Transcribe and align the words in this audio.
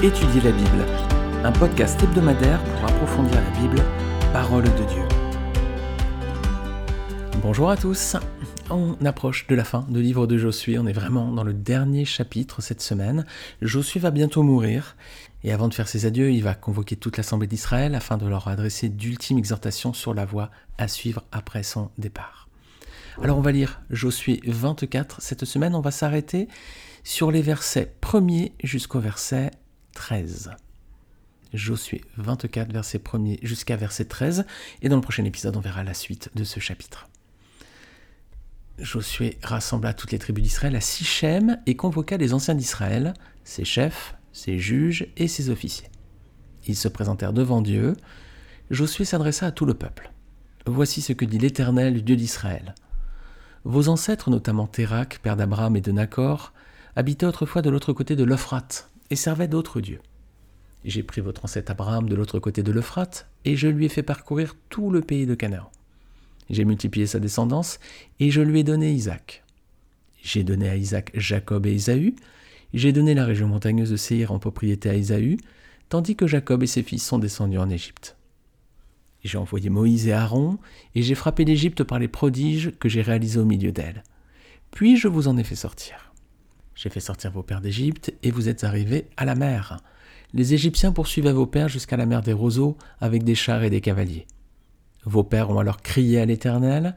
Étudier 0.00 0.40
la 0.42 0.52
Bible, 0.52 0.86
un 1.42 1.50
podcast 1.50 2.00
hebdomadaire 2.00 2.62
pour 2.62 2.84
approfondir 2.84 3.34
la 3.34 3.58
Bible, 3.58 3.82
parole 4.32 4.62
de 4.62 4.84
Dieu. 4.84 5.02
Bonjour 7.42 7.68
à 7.68 7.76
tous, 7.76 8.16
on 8.70 8.94
approche 9.04 9.48
de 9.48 9.56
la 9.56 9.64
fin 9.64 9.84
du 9.88 10.00
livre 10.00 10.28
de 10.28 10.38
Josué, 10.38 10.78
on 10.78 10.86
est 10.86 10.92
vraiment 10.92 11.32
dans 11.32 11.42
le 11.42 11.52
dernier 11.52 12.04
chapitre 12.04 12.62
cette 12.62 12.80
semaine. 12.80 13.26
Josué 13.60 13.98
va 13.98 14.12
bientôt 14.12 14.44
mourir, 14.44 14.94
et 15.42 15.52
avant 15.52 15.66
de 15.66 15.74
faire 15.74 15.88
ses 15.88 16.06
adieux, 16.06 16.30
il 16.30 16.44
va 16.44 16.54
convoquer 16.54 16.94
toute 16.94 17.16
l'assemblée 17.16 17.48
d'Israël 17.48 17.96
afin 17.96 18.18
de 18.18 18.26
leur 18.28 18.46
adresser 18.46 18.88
d'ultimes 18.88 19.38
exhortations 19.38 19.94
sur 19.94 20.14
la 20.14 20.24
voie 20.24 20.52
à 20.78 20.86
suivre 20.86 21.24
après 21.32 21.64
son 21.64 21.90
départ. 21.98 22.48
Alors 23.20 23.36
on 23.36 23.42
va 23.42 23.50
lire 23.50 23.80
Josué 23.90 24.40
24 24.46 25.20
cette 25.20 25.44
semaine, 25.44 25.74
on 25.74 25.80
va 25.80 25.90
s'arrêter 25.90 26.46
sur 27.02 27.32
les 27.32 27.42
versets 27.42 27.92
1er 28.00 28.52
jusqu'au 28.62 29.00
verset 29.00 29.50
13. 29.98 30.52
Josué 31.52 32.02
24, 32.18 32.72
verset 32.72 33.02
1 33.12 33.34
jusqu'à 33.42 33.74
verset 33.74 34.04
13. 34.04 34.46
Et 34.80 34.88
dans 34.88 34.94
le 34.94 35.02
prochain 35.02 35.24
épisode, 35.24 35.56
on 35.56 35.60
verra 35.60 35.82
la 35.82 35.92
suite 35.92 36.30
de 36.36 36.44
ce 36.44 36.60
chapitre. 36.60 37.08
Josué 38.78 39.38
rassembla 39.42 39.94
toutes 39.94 40.12
les 40.12 40.20
tribus 40.20 40.44
d'Israël 40.44 40.76
à 40.76 40.80
Sichem 40.80 41.58
et 41.66 41.74
convoqua 41.74 42.16
les 42.16 42.32
anciens 42.32 42.54
d'Israël, 42.54 43.12
ses 43.42 43.64
chefs, 43.64 44.14
ses 44.32 44.60
juges 44.60 45.08
et 45.16 45.26
ses 45.26 45.50
officiers. 45.50 45.88
Ils 46.68 46.76
se 46.76 46.86
présentèrent 46.86 47.32
devant 47.32 47.60
Dieu. 47.60 47.96
Josué 48.70 49.04
s'adressa 49.04 49.46
à 49.46 49.50
tout 49.50 49.66
le 49.66 49.74
peuple. 49.74 50.12
Voici 50.64 51.02
ce 51.02 51.12
que 51.12 51.24
dit 51.24 51.38
l'Éternel, 51.38 52.04
Dieu 52.04 52.14
d'Israël. 52.14 52.76
Vos 53.64 53.88
ancêtres, 53.88 54.30
notamment 54.30 54.68
Térac, 54.68 55.18
père 55.24 55.36
d'Abraham 55.36 55.74
et 55.74 55.80
de 55.80 55.90
Nacor, 55.90 56.52
habitaient 56.94 57.26
autrefois 57.26 57.62
de 57.62 57.70
l'autre 57.70 57.92
côté 57.92 58.14
de 58.14 58.22
l'Euphrate 58.22 58.88
et 59.10 59.16
servait 59.16 59.48
d'autres 59.48 59.80
dieux. 59.80 60.00
J'ai 60.84 61.02
pris 61.02 61.20
votre 61.20 61.44
ancêtre 61.44 61.70
Abraham 61.70 62.08
de 62.08 62.14
l'autre 62.14 62.38
côté 62.38 62.62
de 62.62 62.72
l'Euphrate, 62.72 63.28
et 63.44 63.56
je 63.56 63.68
lui 63.68 63.86
ai 63.86 63.88
fait 63.88 64.02
parcourir 64.02 64.56
tout 64.68 64.90
le 64.90 65.00
pays 65.00 65.26
de 65.26 65.34
Canaan. 65.34 65.70
J'ai 66.50 66.64
multiplié 66.64 67.06
sa 67.06 67.20
descendance, 67.20 67.78
et 68.20 68.30
je 68.30 68.40
lui 68.40 68.60
ai 68.60 68.64
donné 68.64 68.92
Isaac. 68.92 69.44
J'ai 70.22 70.44
donné 70.44 70.68
à 70.68 70.76
Isaac 70.76 71.10
Jacob 71.14 71.66
et 71.66 71.72
Ésaü, 71.72 72.14
j'ai 72.74 72.92
donné 72.92 73.14
la 73.14 73.24
région 73.24 73.48
montagneuse 73.48 73.90
de 73.90 73.96
Séir 73.96 74.30
en 74.30 74.38
propriété 74.38 74.90
à 74.90 74.94
Ésaü, 74.94 75.38
tandis 75.88 76.16
que 76.16 76.26
Jacob 76.26 76.62
et 76.62 76.66
ses 76.66 76.82
fils 76.82 77.04
sont 77.04 77.18
descendus 77.18 77.58
en 77.58 77.70
Égypte. 77.70 78.16
J'ai 79.24 79.38
envoyé 79.38 79.68
Moïse 79.68 80.06
et 80.06 80.12
Aaron, 80.12 80.58
et 80.94 81.02
j'ai 81.02 81.14
frappé 81.14 81.44
l'Égypte 81.44 81.82
par 81.82 81.98
les 81.98 82.08
prodiges 82.08 82.72
que 82.78 82.88
j'ai 82.88 83.02
réalisés 83.02 83.40
au 83.40 83.44
milieu 83.44 83.72
d'elle. 83.72 84.04
Puis 84.70 84.96
je 84.96 85.08
vous 85.08 85.28
en 85.28 85.36
ai 85.36 85.44
fait 85.44 85.56
sortir. 85.56 86.07
J'ai 86.78 86.90
fait 86.90 87.00
sortir 87.00 87.32
vos 87.32 87.42
pères 87.42 87.60
d'Égypte, 87.60 88.14
et 88.22 88.30
vous 88.30 88.48
êtes 88.48 88.62
arrivés 88.62 89.08
à 89.16 89.24
la 89.24 89.34
mer. 89.34 89.78
Les 90.32 90.54
Égyptiens 90.54 90.92
poursuivaient 90.92 91.32
vos 91.32 91.44
pères 91.44 91.68
jusqu'à 91.68 91.96
la 91.96 92.06
mer 92.06 92.22
des 92.22 92.32
roseaux 92.32 92.76
avec 93.00 93.24
des 93.24 93.34
chars 93.34 93.64
et 93.64 93.70
des 93.70 93.80
cavaliers. 93.80 94.28
Vos 95.04 95.24
pères 95.24 95.50
ont 95.50 95.58
alors 95.58 95.82
crié 95.82 96.20
à 96.20 96.24
l'Éternel, 96.24 96.94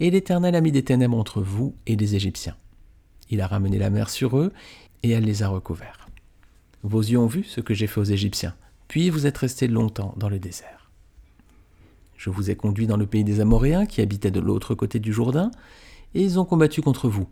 et 0.00 0.10
l'Éternel 0.10 0.54
a 0.54 0.60
mis 0.60 0.70
des 0.70 0.82
ténèbres 0.82 1.16
entre 1.16 1.40
vous 1.40 1.74
et 1.86 1.96
les 1.96 2.14
Égyptiens. 2.14 2.56
Il 3.30 3.40
a 3.40 3.46
ramené 3.46 3.78
la 3.78 3.88
mer 3.88 4.10
sur 4.10 4.36
eux, 4.36 4.52
et 5.02 5.12
elle 5.12 5.24
les 5.24 5.42
a 5.42 5.48
recouverts. 5.48 6.10
Vos 6.82 7.00
yeux 7.00 7.18
ont 7.18 7.26
vu 7.26 7.42
ce 7.42 7.62
que 7.62 7.72
j'ai 7.72 7.86
fait 7.86 8.00
aux 8.00 8.04
Égyptiens, 8.04 8.54
puis 8.86 9.08
vous 9.08 9.26
êtes 9.26 9.38
restés 9.38 9.66
longtemps 9.66 10.12
dans 10.18 10.28
le 10.28 10.40
désert. 10.40 10.90
Je 12.18 12.28
vous 12.28 12.50
ai 12.50 12.54
conduit 12.54 12.86
dans 12.86 12.98
le 12.98 13.06
pays 13.06 13.24
des 13.24 13.40
Amoréens 13.40 13.86
qui 13.86 14.02
habitaient 14.02 14.30
de 14.30 14.40
l'autre 14.40 14.74
côté 14.74 14.98
du 14.98 15.14
Jourdain, 15.14 15.50
et 16.14 16.22
ils 16.22 16.38
ont 16.38 16.44
combattu 16.44 16.82
contre 16.82 17.08
vous. 17.08 17.28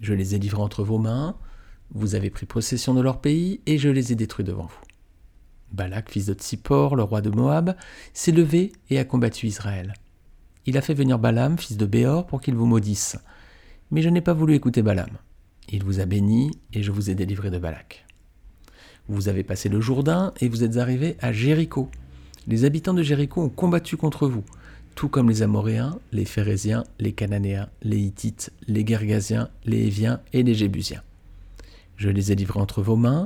Je 0.00 0.14
les 0.14 0.34
ai 0.34 0.38
livrés 0.38 0.62
entre 0.62 0.84
vos 0.84 0.98
mains, 0.98 1.36
vous 1.94 2.14
avez 2.14 2.30
pris 2.30 2.46
possession 2.46 2.94
de 2.94 3.00
leur 3.00 3.20
pays, 3.20 3.60
et 3.66 3.78
je 3.78 3.88
les 3.88 4.12
ai 4.12 4.14
détruits 4.14 4.44
devant 4.44 4.66
vous. 4.66 4.80
Balak, 5.72 6.10
fils 6.10 6.26
de 6.26 6.34
Tsippor, 6.34 6.96
le 6.96 7.02
roi 7.02 7.20
de 7.20 7.30
Moab, 7.30 7.74
s'est 8.12 8.32
levé 8.32 8.72
et 8.90 8.98
a 8.98 9.04
combattu 9.04 9.46
Israël. 9.46 9.94
Il 10.66 10.76
a 10.76 10.80
fait 10.80 10.94
venir 10.94 11.18
Balaam, 11.18 11.58
fils 11.58 11.76
de 11.76 11.86
Béor, 11.86 12.26
pour 12.26 12.40
qu'il 12.40 12.54
vous 12.54 12.66
maudisse. 12.66 13.16
Mais 13.90 14.02
je 14.02 14.08
n'ai 14.08 14.20
pas 14.20 14.32
voulu 14.32 14.54
écouter 14.54 14.82
Balaam. 14.82 15.10
Il 15.68 15.84
vous 15.84 16.00
a 16.00 16.06
béni, 16.06 16.50
et 16.72 16.82
je 16.82 16.92
vous 16.92 17.10
ai 17.10 17.14
délivré 17.14 17.50
de 17.50 17.58
Balak. 17.58 18.04
Vous 19.08 19.28
avez 19.28 19.44
passé 19.44 19.68
le 19.68 19.80
Jourdain, 19.80 20.32
et 20.40 20.48
vous 20.48 20.64
êtes 20.64 20.76
arrivés 20.76 21.16
à 21.20 21.32
Jéricho. 21.32 21.88
Les 22.48 22.64
habitants 22.64 22.94
de 22.94 23.02
Jéricho 23.02 23.42
ont 23.42 23.48
combattu 23.48 23.96
contre 23.96 24.28
vous 24.28 24.44
tout 24.96 25.10
comme 25.10 25.28
les 25.28 25.42
Amoréens, 25.42 25.98
les 26.10 26.24
Phérésiens, 26.24 26.82
les 26.98 27.12
Cananéens, 27.12 27.68
les 27.82 27.98
Hittites, 27.98 28.50
les 28.66 28.84
Gergasiens, 28.84 29.50
les 29.66 29.86
Éviens 29.86 30.20
et 30.32 30.42
les 30.42 30.54
Jébusiens. 30.54 31.02
Je 31.96 32.08
les 32.08 32.32
ai 32.32 32.34
livrés 32.34 32.60
entre 32.60 32.80
vos 32.80 32.96
mains, 32.96 33.24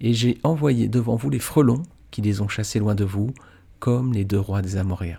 et 0.00 0.14
j'ai 0.14 0.38
envoyé 0.42 0.88
devant 0.88 1.14
vous 1.14 1.30
les 1.30 1.38
frelons 1.38 1.84
qui 2.10 2.22
les 2.22 2.40
ont 2.40 2.48
chassés 2.48 2.80
loin 2.80 2.96
de 2.96 3.04
vous, 3.04 3.32
comme 3.78 4.12
les 4.12 4.24
deux 4.24 4.40
rois 4.40 4.62
des 4.62 4.76
Amoréens. 4.76 5.18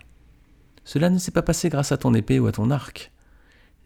Cela 0.83 1.09
ne 1.09 1.17
s'est 1.17 1.31
pas 1.31 1.41
passé 1.41 1.69
grâce 1.69 1.93
à 1.93 1.97
ton 1.97 2.13
épée 2.13 2.37
ou 2.37 2.47
à 2.47 2.51
ton 2.51 2.69
arc. 2.69 3.13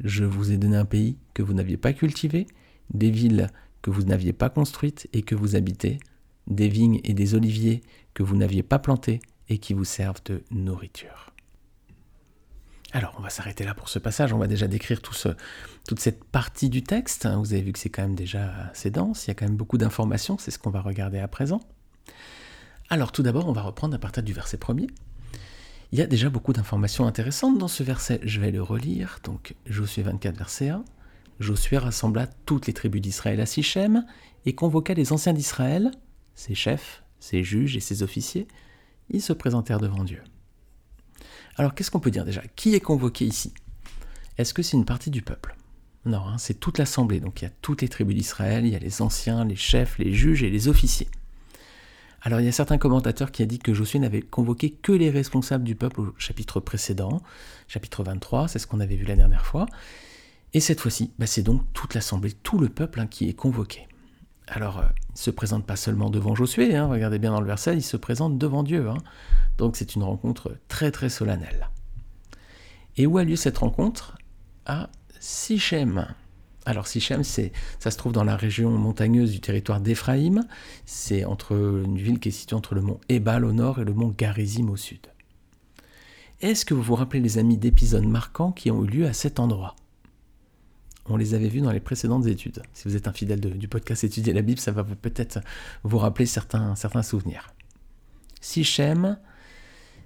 Je 0.03 0.25
vous 0.25 0.51
ai 0.51 0.57
donné 0.57 0.75
un 0.75 0.85
pays 0.85 1.17
que 1.35 1.43
vous 1.43 1.53
n'aviez 1.53 1.77
pas 1.77 1.93
cultivé, 1.93 2.47
des 2.91 3.11
villes 3.11 3.51
que 3.83 3.91
vous 3.91 4.03
n'aviez 4.03 4.33
pas 4.33 4.49
construites 4.49 5.07
et 5.13 5.21
que 5.21 5.35
vous 5.35 5.55
habitez, 5.55 5.99
des 6.47 6.67
vignes 6.67 6.99
et 7.03 7.13
des 7.13 7.35
oliviers 7.35 7.83
que 8.15 8.23
vous 8.23 8.35
n'aviez 8.35 8.63
pas 8.63 8.79
plantés 8.79 9.19
et 9.49 9.59
qui 9.59 9.75
vous 9.75 9.85
servent 9.85 10.23
de 10.25 10.41
nourriture. 10.49 11.36
Alors, 12.93 13.13
on 13.17 13.21
va 13.21 13.29
s'arrêter 13.29 13.65
là 13.65 13.73
pour 13.73 13.89
ce 13.89 13.99
passage. 13.99 14.31
On 14.31 14.37
va 14.37 14.47
déjà 14.47 14.67
décrire 14.67 15.01
toute 15.01 15.99
cette 15.99 16.23
partie 16.23 16.69
du 16.69 16.83
texte. 16.83 17.25
Hein. 17.25 17.37
Vous 17.39 17.53
avez 17.53 17.61
vu 17.61 17.73
que 17.73 17.79
c'est 17.79 17.89
quand 17.89 18.01
même 18.01 18.15
déjà 18.15 18.69
assez 18.71 18.89
dense. 18.89 19.25
Il 19.25 19.29
y 19.29 19.31
a 19.31 19.33
quand 19.33 19.45
même 19.45 19.57
beaucoup 19.57 19.77
d'informations. 19.77 20.37
C'est 20.37 20.51
ce 20.51 20.59
qu'on 20.59 20.69
va 20.69 20.81
regarder 20.81 21.19
à 21.19 21.27
présent. 21.27 21.59
Alors, 22.89 23.11
tout 23.11 23.23
d'abord, 23.23 23.49
on 23.49 23.51
va 23.51 23.61
reprendre 23.61 23.95
à 23.95 23.99
partir 23.99 24.23
du 24.23 24.31
verset 24.31 24.57
premier. 24.57 24.87
Il 25.91 25.99
y 25.99 26.01
a 26.01 26.07
déjà 26.07 26.29
beaucoup 26.29 26.53
d'informations 26.53 27.05
intéressantes 27.05 27.57
dans 27.57 27.67
ce 27.67 27.83
verset. 27.83 28.21
Je 28.23 28.39
vais 28.39 28.51
le 28.51 28.61
relire. 28.61 29.19
Donc, 29.23 29.55
Josué 29.65 30.03
24, 30.03 30.37
verset 30.37 30.69
1. 30.69 30.83
Josué 31.39 31.77
rassembla 31.77 32.27
toutes 32.45 32.67
les 32.67 32.73
tribus 32.73 33.01
d'Israël 33.01 33.41
à 33.41 33.45
Sichem 33.45 34.05
et 34.45 34.55
convoqua 34.55 34.93
les 34.93 35.11
anciens 35.11 35.33
d'Israël, 35.33 35.91
ses 36.35 36.55
chefs, 36.55 37.03
ses 37.19 37.43
juges 37.43 37.75
et 37.77 37.81
ses 37.81 38.01
officiers. 38.01 38.47
Ils 39.09 39.21
se 39.21 39.33
présentèrent 39.33 39.79
devant 39.79 40.03
Dieu. 40.03 40.21
Alors 41.57 41.73
qu'est-ce 41.73 41.89
qu'on 41.89 41.99
peut 41.99 42.11
dire 42.11 42.25
déjà? 42.25 42.41
Qui 42.55 42.75
est 42.75 42.79
convoqué 42.79 43.25
ici? 43.25 43.53
Est-ce 44.37 44.53
que 44.53 44.61
c'est 44.61 44.77
une 44.77 44.85
partie 44.85 45.09
du 45.09 45.23
peuple? 45.23 45.55
Non, 46.05 46.19
hein, 46.19 46.37
c'est 46.37 46.59
toute 46.59 46.77
l'assemblée. 46.77 47.19
Donc 47.19 47.41
il 47.41 47.45
y 47.45 47.47
a 47.47 47.51
toutes 47.61 47.81
les 47.81 47.89
tribus 47.89 48.15
d'Israël, 48.15 48.65
il 48.65 48.71
y 48.71 48.75
a 48.75 48.79
les 48.79 49.01
anciens, 49.01 49.43
les 49.43 49.55
chefs, 49.55 49.97
les 49.97 50.13
juges 50.13 50.43
et 50.43 50.49
les 50.49 50.67
officiers. 50.67 51.09
Alors 52.21 52.39
il 52.39 52.45
y 52.45 52.49
a 52.49 52.51
certains 52.51 52.77
commentateurs 52.77 53.31
qui 53.31 53.43
ont 53.43 53.47
dit 53.47 53.59
que 53.59 53.73
Josué 53.73 53.99
n'avait 53.99 54.21
convoqué 54.21 54.71
que 54.71 54.91
les 54.91 55.09
responsables 55.09 55.63
du 55.63 55.75
peuple 55.75 56.01
au 56.01 56.15
chapitre 56.17 56.59
précédent, 56.59 57.21
chapitre 57.67 58.03
23, 58.03 58.47
c'est 58.47 58.59
ce 58.59 58.67
qu'on 58.67 58.79
avait 58.79 58.95
vu 58.95 59.05
la 59.05 59.15
dernière 59.15 59.45
fois. 59.45 59.65
Et 60.53 60.59
cette 60.59 60.79
fois-ci, 60.79 61.11
bah, 61.19 61.27
c'est 61.27 61.43
donc 61.43 61.61
toute 61.73 61.93
l'assemblée, 61.93 62.31
tout 62.31 62.57
le 62.57 62.69
peuple 62.69 62.99
hein, 62.99 63.07
qui 63.07 63.29
est 63.29 63.33
convoqué. 63.33 63.87
Alors, 64.47 64.79
euh, 64.79 64.85
il 65.09 65.13
ne 65.13 65.17
se 65.17 65.31
présente 65.31 65.65
pas 65.65 65.75
seulement 65.75 66.09
devant 66.09 66.33
Josué, 66.33 66.75
hein, 66.75 66.87
regardez 66.87 67.19
bien 67.19 67.31
dans 67.31 67.41
le 67.41 67.47
verset, 67.47 67.75
il 67.75 67.83
se 67.83 67.97
présente 67.97 68.37
devant 68.37 68.63
Dieu. 68.63 68.89
Hein. 68.89 68.97
Donc 69.57 69.75
c'est 69.75 69.95
une 69.95 70.03
rencontre 70.03 70.55
très 70.67 70.91
très 70.91 71.09
solennelle. 71.09 71.69
Et 72.95 73.05
où 73.05 73.17
a 73.17 73.23
lieu 73.23 73.35
cette 73.35 73.57
rencontre? 73.57 74.17
À 74.65 74.89
Sichem. 75.19 76.07
Alors 76.65 76.87
Sichem, 76.87 77.23
ça 77.23 77.91
se 77.91 77.97
trouve 77.97 78.11
dans 78.11 78.23
la 78.23 78.35
région 78.35 78.71
montagneuse 78.71 79.31
du 79.31 79.39
territoire 79.39 79.79
d'Éphraïm. 79.79 80.45
C'est 80.85 81.23
entre 81.23 81.53
une 81.53 81.97
ville 81.97 82.19
qui 82.19 82.29
est 82.29 82.33
située 82.33 82.55
entre 82.55 82.75
le 82.75 82.81
mont 82.81 82.99
Ebal 83.07 83.45
au 83.45 83.53
nord 83.53 83.79
et 83.79 83.85
le 83.85 83.93
mont 83.93 84.13
Garizim 84.17 84.69
au 84.69 84.75
sud. 84.75 85.07
Est-ce 86.41 86.65
que 86.65 86.73
vous 86.73 86.83
vous 86.83 86.95
rappelez 86.95 87.21
les 87.21 87.37
amis 87.37 87.57
d'épisodes 87.57 88.05
marquants 88.05 88.51
qui 88.51 88.69
ont 88.69 88.83
eu 88.83 88.87
lieu 88.87 89.07
à 89.07 89.13
cet 89.13 89.39
endroit? 89.39 89.75
On 91.09 91.17
les 91.17 91.33
avait 91.33 91.49
vus 91.49 91.61
dans 91.61 91.71
les 91.71 91.79
précédentes 91.79 92.25
études. 92.27 92.61
Si 92.73 92.87
vous 92.87 92.95
êtes 92.95 93.07
un 93.07 93.13
fidèle 93.13 93.39
du 93.39 93.67
podcast 93.67 94.03
Étudier 94.03 94.33
la 94.33 94.41
Bible, 94.41 94.59
ça 94.59 94.71
va 94.71 94.83
peut-être 94.83 95.39
vous 95.83 95.97
rappeler 95.97 96.25
certains, 96.25 96.75
certains 96.75 97.03
souvenirs. 97.03 97.53
Sichem, 98.41 99.17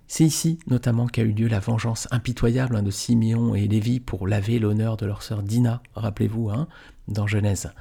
c'est 0.08 0.26
ici 0.26 0.60
notamment 0.68 1.08
qu'a 1.08 1.24
eu 1.24 1.32
lieu 1.32 1.48
la 1.48 1.60
vengeance 1.60 2.08
impitoyable 2.12 2.76
hein, 2.76 2.84
de 2.84 2.92
Simeon 2.92 3.56
et 3.56 3.68
Lévi 3.68 4.00
pour 4.00 4.28
laver 4.28 4.60
l'honneur 4.60 4.98
de 4.98 5.06
leur 5.06 5.24
sœur 5.24 5.42
Dina, 5.42 5.82
rappelez-vous, 5.96 6.50
hein, 6.50 6.68
dans 7.08 7.28
Genèse. 7.28 7.72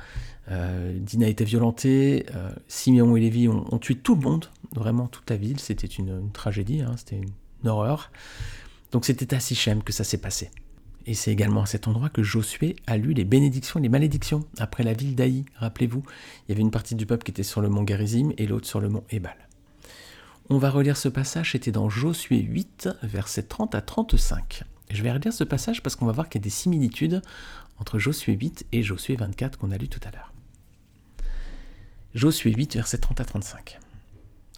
Euh, 0.50 0.96
Dina 0.98 1.28
était 1.28 1.44
violentée, 1.44 2.26
euh, 2.34 2.50
Simeon 2.68 3.16
et 3.16 3.20
Lévi 3.20 3.48
ont, 3.48 3.78
tué 3.78 3.96
tout 3.96 4.14
le 4.14 4.22
monde, 4.22 4.46
vraiment 4.72 5.06
toute 5.06 5.28
la 5.30 5.36
ville, 5.36 5.60
c'était 5.60 5.86
une, 5.86 6.30
tragédie, 6.32 6.82
hein, 6.82 6.94
c'était 6.96 7.16
une 7.16 7.68
horreur. 7.68 8.10
Donc 8.92 9.04
c'était 9.04 9.34
à 9.34 9.40
Sichem 9.40 9.82
que 9.82 9.92
ça 9.92 10.04
s'est 10.04 10.18
passé. 10.18 10.50
Et 11.06 11.14
c'est 11.14 11.32
également 11.32 11.62
à 11.62 11.66
cet 11.66 11.88
endroit 11.88 12.08
que 12.08 12.22
Josué 12.22 12.76
a 12.86 12.96
lu 12.96 13.14
les 13.14 13.24
bénédictions 13.24 13.80
et 13.80 13.82
les 13.82 13.88
malédictions 13.88 14.44
après 14.58 14.82
la 14.82 14.92
ville 14.92 15.14
d'Aï. 15.14 15.44
Rappelez-vous, 15.56 16.02
il 16.06 16.50
y 16.50 16.52
avait 16.52 16.60
une 16.60 16.70
partie 16.70 16.94
du 16.94 17.06
peuple 17.06 17.24
qui 17.24 17.30
était 17.30 17.42
sur 17.42 17.60
le 17.60 17.68
mont 17.68 17.82
Garizim 17.82 18.30
et 18.36 18.46
l'autre 18.46 18.66
sur 18.66 18.80
le 18.80 18.88
mont 18.88 19.04
Ebal. 19.10 19.36
On 20.50 20.58
va 20.58 20.70
relire 20.70 20.96
ce 20.96 21.08
passage, 21.08 21.52
c'était 21.52 21.72
dans 21.72 21.88
Josué 21.88 22.38
8, 22.38 22.88
versets 23.02 23.44
30 23.44 23.74
à 23.74 23.80
35. 23.80 24.64
Je 24.90 25.02
vais 25.02 25.12
relire 25.12 25.32
ce 25.32 25.44
passage 25.44 25.82
parce 25.82 25.96
qu'on 25.96 26.06
va 26.06 26.12
voir 26.12 26.28
qu'il 26.28 26.40
y 26.40 26.42
a 26.42 26.44
des 26.44 26.50
similitudes 26.50 27.22
entre 27.78 27.98
Josué 27.98 28.34
8 28.34 28.66
et 28.72 28.82
Josué 28.82 29.16
24 29.16 29.58
qu'on 29.58 29.70
a 29.70 29.78
lu 29.78 29.88
tout 29.88 30.00
à 30.06 30.10
l'heure. 30.10 30.32
Josué 32.14 32.52
8, 32.52 32.74
versets 32.74 32.98
30 32.98 33.20
à 33.20 33.24
35. 33.24 33.78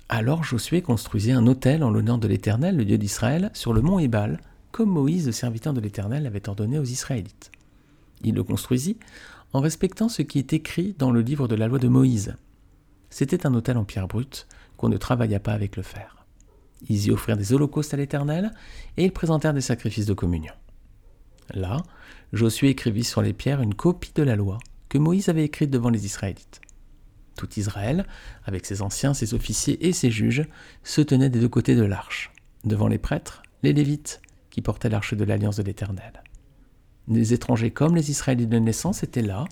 Alors 0.09 0.43
Josué 0.43 0.83
construisit 0.83 1.33
un 1.33 1.47
autel 1.47 1.85
en 1.85 1.91
l'honneur 1.91 2.19
de 2.19 2.27
l'Éternel, 2.27 2.77
le 2.77 2.85
Dieu 2.85 2.99
d'Israël, 2.99 3.51
sur 3.53 3.75
le 3.75 3.83
mont 3.83 3.99
Ébal, 3.99 4.41
comme 4.73 4.91
Moïse, 4.91 5.27
le 5.27 5.33
serviteur 5.33 5.75
de 5.75 5.81
l'Éternel, 5.81 6.25
l'avait 6.25 6.49
ordonné 6.49 6.79
aux 6.79 6.85
Israélites. 6.85 7.53
Il 8.25 8.35
le 8.35 8.43
construisit 8.43 8.97
en 9.53 9.61
respectant 9.61 10.09
ce 10.09 10.23
qui 10.23 10.39
est 10.39 10.53
écrit 10.55 10.95
dans 10.99 11.13
le 11.13 11.21
livre 11.21 11.47
de 11.47 11.55
la 11.55 11.69
loi 11.69 11.79
de 11.79 11.89
Moïse. 11.89 12.35
C'était 13.11 13.47
un 13.47 13.55
autel 13.55 13.77
en 13.77 13.85
pierre 13.85 14.09
brute 14.09 14.49
qu'on 14.79 14.89
ne 14.89 14.97
travailla 14.97 15.39
pas 15.39 15.53
avec 15.53 15.77
le 15.77 15.83
fer. 15.83 16.25
Ils 16.89 17.07
y 17.07 17.11
offrirent 17.11 17.37
des 17.37 17.53
holocaustes 17.53 17.95
à 17.95 17.99
l'Éternel 17.99 18.51
et 18.97 19.05
ils 19.05 19.13
présentèrent 19.13 19.55
des 19.55 19.61
sacrifices 19.61 20.07
de 20.07 20.15
communion. 20.15 20.55
Là, 21.55 21.77
Josué 22.33 22.71
écrivit 22.71 23.05
sur 23.05 23.21
les 23.21 23.35
pierres 23.35 23.61
une 23.61 23.75
copie 23.75 24.13
de 24.15 24.23
la 24.23 24.37
loi 24.37 24.59
que 24.89 24.99
Moïse 24.99 25.29
avait 25.29 25.45
écrite 25.45 25.71
devant 25.71 25.91
les 25.91 26.07
Israélites. 26.07 26.61
Tout 27.37 27.49
Israël, 27.59 28.07
avec 28.45 28.67
ses 28.67 28.83
anciens, 28.83 29.15
ses 29.15 29.35
officiers 29.35 29.87
et 29.87 29.93
ses 29.93 30.11
juges, 30.11 30.47
se 30.83 31.01
tenait 31.03 31.31
des 31.31 31.41
deux 31.41 31.49
côtés 31.49 31.75
de 31.75 31.85
l'arche, 31.85 32.33
devant 32.65 32.89
les 32.89 32.99
prêtres, 32.99 33.43
les 33.63 33.73
Lévites, 33.73 34.21
qui 34.53 34.61
portaient 34.61 34.91
l'arche 34.91 35.15
de 35.15 35.25
l'alliance 35.25 35.57
de 35.57 35.63
l'Éternel. 35.63 36.23
Les 37.09 37.33
étrangers 37.33 37.71
comme 37.71 37.97
les 37.97 38.11
Israélites 38.11 38.51
de 38.51 38.59
naissance 38.59 39.03
étaient 39.03 39.23
là, 39.23 39.47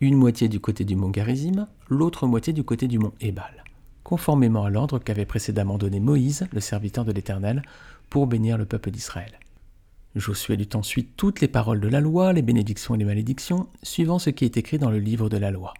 une 0.00 0.16
moitié 0.16 0.48
du 0.48 0.60
côté 0.60 0.84
du 0.84 0.96
mont 0.96 1.08
Garizim, 1.08 1.68
l'autre 1.88 2.26
moitié 2.26 2.52
du 2.52 2.64
côté 2.64 2.88
du 2.88 2.98
mont 2.98 3.12
Ébal, 3.20 3.64
conformément 4.02 4.64
à 4.64 4.70
l'ordre 4.70 4.98
qu'avait 4.98 5.24
précédemment 5.24 5.78
donné 5.78 6.00
Moïse, 6.00 6.48
le 6.52 6.60
serviteur 6.60 7.04
de 7.04 7.12
l'Éternel, 7.12 7.62
pour 8.10 8.26
bénir 8.26 8.58
le 8.58 8.66
peuple 8.66 8.90
d'Israël. 8.90 9.38
Josué 10.16 10.56
lut 10.56 10.74
ensuite 10.74 11.16
toutes 11.16 11.40
les 11.40 11.48
paroles 11.48 11.80
de 11.80 11.88
la 11.88 12.00
loi, 12.00 12.32
les 12.32 12.42
bénédictions 12.42 12.96
et 12.96 12.98
les 12.98 13.04
malédictions, 13.04 13.68
suivant 13.84 14.18
ce 14.18 14.30
qui 14.30 14.44
est 14.44 14.56
écrit 14.56 14.78
dans 14.78 14.90
le 14.90 14.98
livre 14.98 15.28
de 15.28 15.36
la 15.36 15.52
loi. 15.52 15.74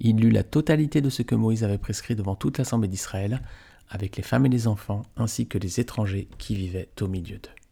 Il 0.00 0.16
lut 0.16 0.30
la 0.30 0.42
totalité 0.42 1.00
de 1.00 1.10
ce 1.10 1.22
que 1.22 1.36
Moïse 1.36 1.62
avait 1.62 1.78
prescrit 1.78 2.16
devant 2.16 2.34
toute 2.34 2.58
l'assemblée 2.58 2.88
d'Israël, 2.88 3.40
avec 3.88 4.16
les 4.16 4.24
femmes 4.24 4.46
et 4.46 4.50
les 4.50 4.66
enfants, 4.66 5.02
ainsi 5.16 5.46
que 5.46 5.58
les 5.58 5.78
étrangers 5.78 6.28
qui 6.38 6.56
vivaient 6.56 6.88
au 7.00 7.06
milieu 7.06 7.36
d'eux. 7.36 7.63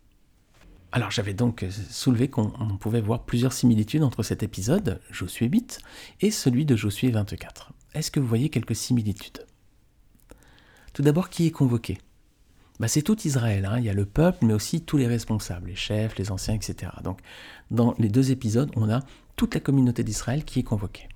Alors 0.94 1.10
j'avais 1.10 1.32
donc 1.32 1.64
soulevé 1.90 2.28
qu'on 2.28 2.50
pouvait 2.78 3.00
voir 3.00 3.24
plusieurs 3.24 3.54
similitudes 3.54 4.02
entre 4.02 4.22
cet 4.22 4.42
épisode, 4.42 5.00
Josué 5.10 5.48
8, 5.48 5.80
et 6.20 6.30
celui 6.30 6.66
de 6.66 6.76
Josué 6.76 7.10
24. 7.10 7.72
Est-ce 7.94 8.10
que 8.10 8.20
vous 8.20 8.26
voyez 8.26 8.50
quelques 8.50 8.76
similitudes? 8.76 9.46
Tout 10.92 11.00
d'abord, 11.00 11.30
qui 11.30 11.46
est 11.46 11.50
convoqué? 11.50 11.96
Bah, 12.78 12.88
C'est 12.88 13.00
tout 13.00 13.18
Israël, 13.26 13.64
hein. 13.64 13.78
il 13.78 13.86
y 13.86 13.88
a 13.88 13.94
le 13.94 14.04
peuple, 14.04 14.44
mais 14.44 14.52
aussi 14.52 14.82
tous 14.82 14.98
les 14.98 15.06
responsables, 15.06 15.68
les 15.68 15.76
chefs, 15.76 16.18
les 16.18 16.30
anciens, 16.30 16.54
etc. 16.54 16.92
Donc 17.02 17.20
dans 17.70 17.94
les 17.98 18.10
deux 18.10 18.30
épisodes, 18.30 18.70
on 18.76 18.90
a 18.90 19.00
toute 19.36 19.54
la 19.54 19.60
communauté 19.60 20.04
d'Israël 20.04 20.44
qui 20.44 20.60
est 20.60 20.64
convoquée. 20.64 21.08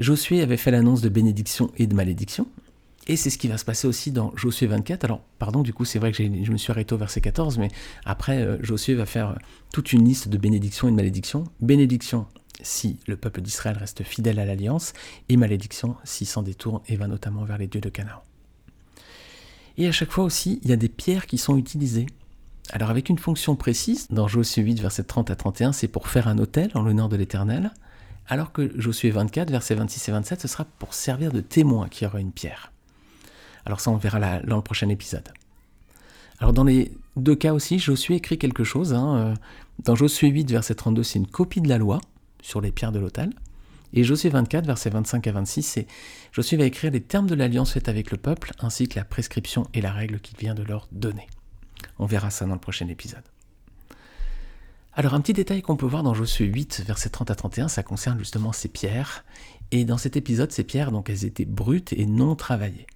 Josué 0.00 0.42
avait 0.42 0.56
fait 0.56 0.72
l'annonce 0.72 1.00
de 1.00 1.08
bénédiction 1.08 1.70
et 1.76 1.86
de 1.86 1.94
malédiction. 1.94 2.48
Et 3.08 3.16
c'est 3.16 3.30
ce 3.30 3.38
qui 3.38 3.46
va 3.46 3.56
se 3.56 3.64
passer 3.64 3.86
aussi 3.86 4.10
dans 4.10 4.32
Josué 4.36 4.66
24. 4.66 5.04
Alors, 5.04 5.20
pardon, 5.38 5.62
du 5.62 5.72
coup, 5.72 5.84
c'est 5.84 5.98
vrai 5.98 6.10
que 6.10 6.22
je 6.22 6.52
me 6.52 6.56
suis 6.56 6.72
arrêté 6.72 6.94
au 6.94 6.98
verset 6.98 7.20
14, 7.20 7.58
mais 7.58 7.68
après, 8.04 8.42
euh, 8.42 8.58
Josué 8.62 8.94
va 8.94 9.06
faire 9.06 9.30
euh, 9.30 9.34
toute 9.72 9.92
une 9.92 10.04
liste 10.04 10.28
de 10.28 10.36
bénédictions 10.38 10.88
et 10.88 10.90
de 10.90 10.96
malédictions. 10.96 11.44
Bénédiction 11.60 12.26
si 12.62 12.98
le 13.06 13.16
peuple 13.16 13.42
d'Israël 13.42 13.76
reste 13.76 14.02
fidèle 14.02 14.38
à 14.38 14.46
l'alliance, 14.46 14.94
et 15.28 15.36
malédiction 15.36 15.96
s'il 16.04 16.26
s'en 16.26 16.42
détourne 16.42 16.80
et 16.88 16.96
va 16.96 17.06
notamment 17.06 17.44
vers 17.44 17.58
les 17.58 17.66
dieux 17.66 17.82
de 17.82 17.90
Canaan. 17.90 18.22
Et 19.76 19.86
à 19.86 19.92
chaque 19.92 20.10
fois 20.10 20.24
aussi, 20.24 20.58
il 20.62 20.70
y 20.70 20.72
a 20.72 20.76
des 20.76 20.88
pierres 20.88 21.26
qui 21.26 21.36
sont 21.36 21.58
utilisées. 21.58 22.06
Alors 22.70 22.88
avec 22.88 23.10
une 23.10 23.18
fonction 23.18 23.56
précise, 23.56 24.06
dans 24.08 24.26
Josué 24.26 24.62
8, 24.62 24.80
verset 24.80 25.04
30 25.04 25.30
à 25.30 25.36
31, 25.36 25.72
c'est 25.72 25.86
pour 25.86 26.08
faire 26.08 26.28
un 26.28 26.38
autel 26.38 26.70
en 26.74 26.80
l'honneur 26.80 27.10
de 27.10 27.16
l'Éternel 27.16 27.72
alors 28.28 28.52
que 28.52 28.72
Josué 28.80 29.10
24, 29.10 29.50
versets 29.50 29.76
26 29.76 30.08
et 30.08 30.12
27, 30.12 30.40
ce 30.40 30.48
sera 30.48 30.64
pour 30.64 30.94
servir 30.94 31.32
de 31.32 31.40
témoin 31.40 31.88
qu'il 31.88 32.04
y 32.04 32.08
aura 32.08 32.20
une 32.20 32.32
pierre. 32.32 32.72
Alors 33.66 33.80
ça, 33.80 33.90
on 33.90 33.96
verra 33.96 34.40
dans 34.40 34.56
le 34.56 34.62
prochain 34.62 34.88
épisode. 34.88 35.28
Alors 36.38 36.52
dans 36.52 36.64
les 36.64 36.92
deux 37.16 37.34
cas 37.34 37.52
aussi, 37.52 37.78
Josué 37.78 38.14
écrit 38.14 38.38
quelque 38.38 38.64
chose. 38.64 38.94
Hein, 38.94 39.16
euh, 39.16 39.34
dans 39.82 39.96
Josué 39.96 40.28
8, 40.28 40.50
verset 40.50 40.76
32, 40.76 41.02
c'est 41.02 41.18
une 41.18 41.26
copie 41.26 41.60
de 41.60 41.68
la 41.68 41.76
loi 41.76 42.00
sur 42.42 42.60
les 42.60 42.70
pierres 42.70 42.92
de 42.92 43.00
l'autel. 43.00 43.32
Et 43.92 44.04
Josué 44.04 44.28
24, 44.28 44.66
versets 44.66 44.90
25 44.90 45.26
à 45.26 45.32
26, 45.32 45.62
c'est 45.62 45.86
Josué 46.32 46.56
va 46.56 46.64
écrire 46.64 46.92
les 46.92 47.00
termes 47.00 47.26
de 47.26 47.34
l'alliance 47.34 47.72
faite 47.72 47.88
avec 47.88 48.10
le 48.10 48.18
peuple, 48.18 48.52
ainsi 48.60 48.88
que 48.88 48.98
la 48.98 49.04
prescription 49.04 49.66
et 49.74 49.80
la 49.80 49.92
règle 49.92 50.20
qu'il 50.20 50.36
vient 50.36 50.54
de 50.54 50.62
leur 50.62 50.88
donner. 50.92 51.26
On 51.98 52.06
verra 52.06 52.30
ça 52.30 52.46
dans 52.46 52.54
le 52.54 52.60
prochain 52.60 52.86
épisode. 52.88 53.24
Alors 54.92 55.14
un 55.14 55.20
petit 55.20 55.32
détail 55.32 55.62
qu'on 55.62 55.76
peut 55.76 55.86
voir 55.86 56.02
dans 56.02 56.14
Josué 56.14 56.46
8, 56.46 56.84
versets 56.86 57.10
30 57.10 57.30
à 57.30 57.34
31, 57.34 57.68
ça 57.68 57.82
concerne 57.82 58.18
justement 58.18 58.52
ces 58.52 58.68
pierres. 58.68 59.24
Et 59.72 59.84
dans 59.84 59.98
cet 59.98 60.16
épisode, 60.16 60.52
ces 60.52 60.64
pierres, 60.64 60.92
donc 60.92 61.10
elles 61.10 61.24
étaient 61.24 61.44
brutes 61.44 61.92
et 61.92 62.06
non 62.06 62.36
travaillées. 62.36 62.86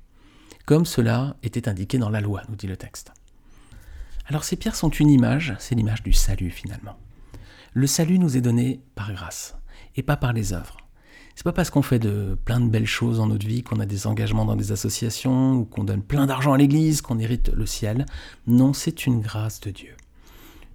Comme 0.70 0.86
cela 0.86 1.34
était 1.42 1.68
indiqué 1.68 1.98
dans 1.98 2.10
la 2.10 2.20
loi, 2.20 2.42
nous 2.48 2.54
dit 2.54 2.68
le 2.68 2.76
texte. 2.76 3.10
Alors 4.26 4.44
ces 4.44 4.54
pierres 4.54 4.76
sont 4.76 4.88
une 4.88 5.10
image, 5.10 5.52
c'est 5.58 5.74
l'image 5.74 6.04
du 6.04 6.12
salut 6.12 6.50
finalement. 6.50 6.96
Le 7.72 7.88
salut 7.88 8.20
nous 8.20 8.36
est 8.36 8.40
donné 8.40 8.80
par 8.94 9.12
grâce 9.12 9.56
et 9.96 10.04
pas 10.04 10.16
par 10.16 10.32
les 10.32 10.52
œuvres. 10.52 10.76
C'est 11.34 11.42
pas 11.42 11.50
parce 11.50 11.70
qu'on 11.70 11.82
fait 11.82 11.98
de 11.98 12.38
plein 12.44 12.60
de 12.60 12.68
belles 12.68 12.86
choses 12.86 13.16
dans 13.16 13.26
notre 13.26 13.48
vie, 13.48 13.64
qu'on 13.64 13.80
a 13.80 13.84
des 13.84 14.06
engagements 14.06 14.44
dans 14.44 14.54
des 14.54 14.70
associations 14.70 15.54
ou 15.54 15.64
qu'on 15.64 15.82
donne 15.82 16.02
plein 16.02 16.26
d'argent 16.26 16.52
à 16.52 16.56
l'église 16.56 17.02
qu'on 17.02 17.18
hérite 17.18 17.48
le 17.48 17.66
ciel. 17.66 18.06
Non, 18.46 18.72
c'est 18.72 19.06
une 19.06 19.20
grâce 19.20 19.58
de 19.58 19.72
Dieu. 19.72 19.96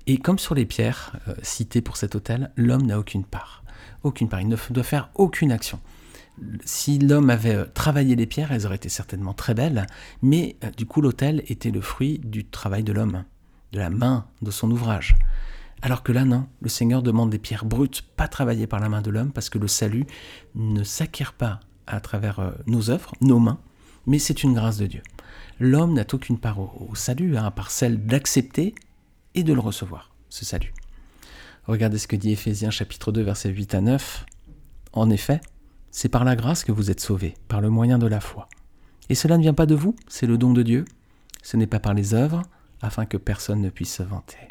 Et 0.08 0.18
comme 0.18 0.40
sur 0.40 0.56
les 0.56 0.66
pierres 0.66 1.16
euh, 1.30 1.36
citées 1.42 1.80
pour 1.80 1.96
cet 1.96 2.16
hôtel, 2.16 2.52
l'homme 2.58 2.86
n'a 2.86 3.00
aucune 3.00 3.24
part. 3.24 3.64
Aucune 4.04 4.28
part. 4.28 4.42
Il 4.42 4.50
ne 4.50 4.58
doit 4.72 4.84
faire 4.84 5.10
aucune 5.16 5.54
action. 5.54 5.80
Si 6.66 7.00
l'homme 7.00 7.30
avait 7.30 7.56
euh, 7.56 7.66
travaillé 7.66 8.16
les 8.16 8.26
pierres, 8.26 8.52
elles 8.52 8.66
auraient 8.66 8.76
été 8.76 8.90
certainement 8.90 9.34
très 9.34 9.54
belles, 9.54 9.88
mais 10.22 10.58
euh, 10.64 10.72
du 10.72 10.86
coup 10.86 11.02
l'hôtel 11.02 11.44
était 11.48 11.72
le 11.72 11.82
fruit 11.82 12.20
du 12.20 12.46
travail 12.46 12.84
de 12.84 12.92
l'homme, 12.92 13.24
de 13.72 13.80
la 13.80 13.90
main, 13.90 14.28
de 14.42 14.52
son 14.52 14.70
ouvrage. 14.72 15.16
Alors 15.82 16.04
que 16.04 16.12
là, 16.12 16.26
non, 16.26 16.48
le 16.62 16.70
Seigneur 16.70 17.04
demande 17.04 17.30
des 17.30 17.40
pierres 17.40 17.66
brutes, 17.66 18.02
pas 18.16 18.28
travaillées 18.28 18.68
par 18.68 18.80
la 18.80 18.90
main 18.90 19.02
de 19.02 19.12
l'homme, 19.12 19.32
parce 19.32 19.50
que 19.50 19.58
le 19.58 19.68
salut 19.68 20.06
ne 20.56 20.84
s'acquiert 20.84 21.34
pas 21.34 21.60
à 21.86 22.00
travers 22.00 22.54
nos 22.66 22.90
œuvres, 22.90 23.14
nos 23.22 23.40
mains, 23.40 23.60
mais 24.08 24.20
c'est 24.20 24.44
une 24.44 24.54
grâce 24.54 24.78
de 24.78 24.88
Dieu. 24.88 25.02
L'homme 25.60 25.94
n'a 25.94 26.06
aucune 26.12 26.38
part 26.38 26.60
au, 26.60 26.96
salut, 26.96 27.38
hein, 27.38 27.46
à 27.46 27.52
part 27.52 27.72
celle 27.72 28.06
d'accepter 28.06 28.76
et 29.36 29.44
de 29.44 29.54
le 29.54 29.60
recevoir, 29.60 30.12
ce 30.30 30.46
salut. 30.46 30.74
Regardez 31.66 31.98
ce 31.98 32.08
que 32.08 32.16
dit 32.16 32.32
Éphésiens 32.32 32.72
chapitre 32.72 33.12
2 33.12 33.22
versets 33.22 33.50
8 33.50 33.76
à 33.76 33.82
9. 33.82 34.26
En 34.94 35.10
effet, 35.10 35.42
c'est 35.96 36.10
par 36.10 36.26
la 36.26 36.36
grâce 36.36 36.66
que 36.66 36.74
vous 36.74 36.92
êtes 36.92 37.00
sauvés, 37.00 37.36
par 37.48 37.62
le 37.62 37.70
moyen 37.70 37.98
de 37.98 38.06
la 38.06 38.20
foi. 38.20 38.50
Et 39.08 39.16
cela 39.16 39.38
ne 39.38 39.42
vient 39.42 39.54
pas 39.54 39.66
de 39.66 39.76
vous, 39.76 39.96
c'est 40.10 40.28
le 40.28 40.38
don 40.38 40.52
de 40.52 40.62
Dieu. 40.62 40.84
Ce 41.42 41.56
n'est 41.56 41.68
pas 41.68 41.80
par 41.80 41.94
les 41.94 42.14
œuvres, 42.14 42.42
afin 42.82 43.06
que 43.06 43.16
personne 43.16 43.62
ne 43.62 43.70
puisse 43.70 43.94
se 43.94 44.04
vanter. 44.04 44.50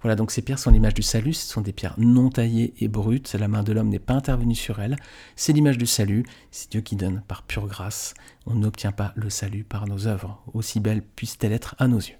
Voilà, 0.00 0.16
donc 0.16 0.30
ces 0.30 0.40
pierres 0.40 0.58
sont 0.58 0.70
l'image 0.70 0.94
du 0.94 1.02
salut, 1.02 1.34
ce 1.34 1.46
sont 1.46 1.60
des 1.60 1.74
pierres 1.74 1.96
non 1.98 2.30
taillées 2.30 2.72
et 2.78 2.88
brutes, 2.88 3.34
la 3.34 3.46
main 3.46 3.62
de 3.62 3.74
l'homme 3.74 3.90
n'est 3.90 3.98
pas 3.98 4.14
intervenue 4.14 4.54
sur 4.54 4.80
elles, 4.80 4.96
c'est 5.36 5.52
l'image 5.52 5.76
du 5.76 5.86
salut, 5.86 6.24
c'est 6.50 6.70
Dieu 6.70 6.80
qui 6.80 6.96
donne 6.96 7.20
par 7.28 7.42
pure 7.42 7.66
grâce, 7.66 8.14
on 8.46 8.54
n'obtient 8.54 8.92
pas 8.92 9.12
le 9.16 9.28
salut 9.28 9.64
par 9.64 9.86
nos 9.86 10.06
œuvres, 10.06 10.42
aussi 10.54 10.80
belles 10.80 11.02
puissent-elles 11.02 11.52
être 11.52 11.74
à 11.78 11.88
nos 11.88 11.98
yeux. 11.98 12.17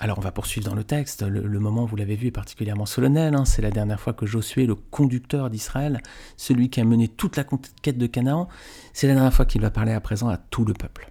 Alors 0.00 0.18
on 0.18 0.20
va 0.20 0.30
poursuivre 0.30 0.68
dans 0.68 0.76
le 0.76 0.84
texte. 0.84 1.22
Le, 1.22 1.58
moment, 1.58 1.84
vous 1.84 1.96
l'avez 1.96 2.14
vu, 2.14 2.28
est 2.28 2.32
particulièrement 2.32 2.86
solennel. 2.86 3.34
Hein. 3.34 3.44
C'est 3.44 3.62
la 3.62 3.72
dernière 3.72 3.98
fois 3.98 4.12
que 4.12 4.26
Josué, 4.26 4.64
le 4.64 4.76
conducteur 4.76 5.50
d'Israël, 5.50 6.00
celui 6.36 6.70
qui 6.70 6.80
a 6.80 6.84
mené 6.84 7.08
toute 7.08 7.36
la 7.36 7.42
conquête 7.42 7.98
de 7.98 8.06
Canaan, 8.06 8.48
c'est 8.92 9.08
la 9.08 9.14
dernière 9.14 9.34
fois 9.34 9.44
qu'il 9.44 9.60
va 9.60 9.70
parler 9.70 9.92
à 9.92 10.00
présent 10.00 10.28
à 10.28 10.36
tout 10.36 10.64
le 10.64 10.72
peuple. 10.72 11.08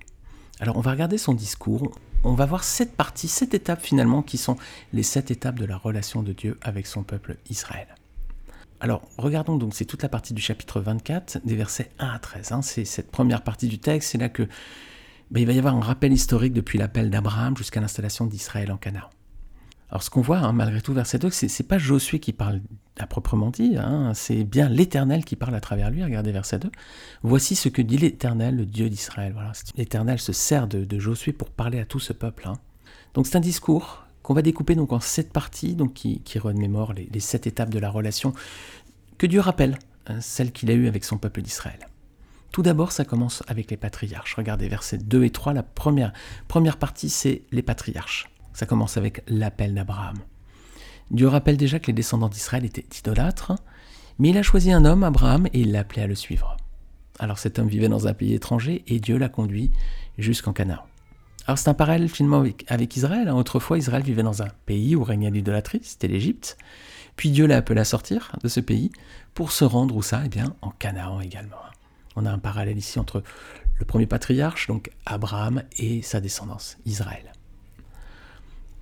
Alors 0.59 0.77
on 0.77 0.81
va 0.81 0.91
regarder 0.91 1.17
son 1.17 1.33
discours. 1.33 1.91
On 2.23 2.33
va 2.33 2.45
voir 2.45 2.63
sept 2.63 2.95
parties, 2.95 3.27
sept 3.27 3.53
étapes 3.53 3.81
finalement, 3.81 4.21
qui 4.21 4.37
sont 4.37 4.55
les 4.93 5.03
sept 5.03 5.31
étapes 5.31 5.59
de 5.59 5.65
la 5.65 5.77
relation 5.77 6.23
de 6.23 6.31
Dieu 6.31 6.57
avec 6.61 6.87
son 6.87 7.03
peuple 7.03 7.37
Israël. 7.49 7.87
Alors, 8.79 9.01
regardons 9.17 9.57
donc, 9.57 9.73
c'est 9.73 9.85
toute 9.85 10.03
la 10.03 10.09
partie 10.09 10.33
du 10.33 10.41
chapitre 10.41 10.79
24, 10.79 11.39
des 11.45 11.55
versets 11.55 11.91
1 11.97 12.07
à 12.07 12.19
13. 12.19 12.51
Hein. 12.51 12.61
C'est 12.61 12.85
cette 12.85 13.09
première 13.09 13.41
partie 13.41 13.67
du 13.67 13.79
texte, 13.79 14.11
c'est 14.11 14.19
là 14.19 14.29
que 14.29 14.47
il 15.35 15.45
va 15.45 15.53
y 15.53 15.59
avoir 15.59 15.75
un 15.75 15.81
rappel 15.81 16.13
historique 16.13 16.53
depuis 16.53 16.77
l'appel 16.77 17.09
d'Abraham 17.09 17.55
jusqu'à 17.57 17.81
l'installation 17.81 18.25
d'Israël 18.25 18.71
en 18.71 18.77
Canaan. 18.77 19.09
Alors 19.89 20.03
ce 20.03 20.09
qu'on 20.09 20.21
voit, 20.21 20.39
hein, 20.39 20.51
malgré 20.51 20.81
tout, 20.81 20.93
verset 20.93 21.17
2, 21.17 21.29
c'est, 21.29 21.63
pas 21.63 21.77
Josué 21.77 22.19
qui 22.19 22.33
parle 22.33 22.61
à 22.99 23.07
proprement 23.07 23.51
dit, 23.51 23.77
hein, 23.77 24.11
c'est 24.13 24.43
bien 24.43 24.67
l'Éternel 24.67 25.23
qui 25.23 25.37
parle 25.37 25.55
à 25.55 25.61
travers 25.61 25.89
lui. 25.89 26.03
Regardez 26.03 26.31
verset 26.31 26.59
2. 26.59 26.69
Voici 27.23 27.55
ce 27.55 27.69
que 27.69 27.81
dit 27.81 27.97
l'Éternel, 27.97 28.57
le 28.57 28.65
Dieu 28.65 28.89
d'Israël. 28.89 29.33
L'Éternel 29.77 30.19
se 30.19 30.33
sert 30.33 30.67
de, 30.67 30.99
Josué 30.99 31.31
pour 31.31 31.49
parler 31.49 31.79
à 31.79 31.85
tout 31.85 31.99
ce 31.99 32.11
peuple. 32.11 32.47
Hein. 32.47 32.57
Donc 33.13 33.27
c'est 33.27 33.37
un 33.37 33.41
discours 33.41 34.05
qu'on 34.23 34.33
va 34.33 34.41
découper 34.41 34.77
en 34.77 34.99
sept 34.99 35.31
parties, 35.31 35.77
qui, 35.95 36.21
remémore 36.37 36.93
les 36.93 37.19
sept 37.21 37.47
étapes 37.47 37.69
de 37.69 37.79
la 37.79 37.89
relation 37.89 38.33
que 39.17 39.25
Dieu 39.25 39.39
rappelle, 39.39 39.79
celle 40.19 40.51
qu'il 40.51 40.69
a 40.69 40.73
eue 40.73 40.87
avec 40.87 41.05
son 41.05 41.17
peuple 41.17 41.41
d'Israël. 41.41 41.87
Tout 42.51 42.63
d'abord, 42.63 42.91
ça 42.91 43.05
commence 43.05 43.43
avec 43.47 43.69
les 43.69 43.77
patriarches. 43.77 44.35
Regardez 44.35 44.67
versets 44.67 44.97
2 44.97 45.23
et 45.23 45.29
3, 45.29 45.53
la 45.53 45.63
première, 45.63 46.13
partie, 46.79 47.09
c'est 47.09 47.43
les 47.51 47.61
patriarches. 47.61 48.29
Ça 48.53 48.65
commence 48.65 48.97
avec 48.97 49.21
l'appel 49.27 49.73
d'Abraham. 49.73 50.17
Dieu 51.11 51.27
rappelle 51.27 51.57
déjà 51.57 51.79
que 51.79 51.87
les 51.87 51.93
descendants 51.93 52.29
d'Israël 52.29 52.65
étaient 52.65 52.85
idolâtres, 52.99 53.53
mais 54.19 54.29
il 54.29 54.37
a 54.37 54.43
choisi 54.43 54.71
un 54.71 54.83
homme, 54.85 55.03
Abraham, 55.03 55.47
et 55.47 55.61
il 55.61 55.71
l'a 55.71 55.81
appelé 55.81 56.01
à 56.01 56.07
le 56.07 56.15
suivre. 56.15 56.57
Alors 57.19 57.39
cet 57.39 57.59
homme 57.59 57.67
vivait 57.67 57.89
dans 57.89 58.07
un 58.07 58.13
pays 58.13 58.33
étranger 58.33 58.83
et 58.87 58.99
Dieu 58.99 59.17
l'a 59.17 59.29
conduit 59.29 59.71
jusqu'en 60.17 60.53
Canaan. 60.53 60.83
Alors 61.45 61.57
c'est 61.57 61.69
un 61.69 61.73
parallèle 61.73 62.09
finalement 62.09 62.41
avec, 62.67 62.97
Israël. 62.97 63.27
Hein. 63.29 63.35
Autrefois, 63.35 63.77
Israël 63.77 64.03
vivait 64.03 64.23
dans 64.23 64.43
un 64.43 64.49
pays 64.65 64.95
où 64.95 65.03
régnait 65.03 65.31
l'idolâtrie, 65.31 65.79
c'était 65.81 66.07
l'Égypte. 66.07 66.57
Puis 67.15 67.31
Dieu 67.31 67.47
l'a 67.47 67.57
appelé 67.57 67.79
à 67.79 67.85
sortir 67.85 68.31
de 68.43 68.47
ce 68.47 68.59
pays 68.59 68.91
pour 69.33 69.51
se 69.51 69.63
rendre 69.63 69.95
où 69.95 70.03
ça? 70.03 70.21
Eh 70.25 70.29
bien, 70.29 70.55
en 70.61 70.69
Canaan 70.71 71.21
également. 71.21 71.55
On 72.17 72.25
a 72.25 72.31
un 72.31 72.39
parallèle 72.39 72.79
ici 72.79 72.97
entre 72.97 73.21
le 73.77 73.85
premier 73.85 74.07
patriarche, 74.07 74.65
donc 74.65 74.89
Abraham, 75.05 75.61
et 75.77 76.01
sa 76.01 76.19
descendance, 76.19 76.77
Israël. 76.87 77.31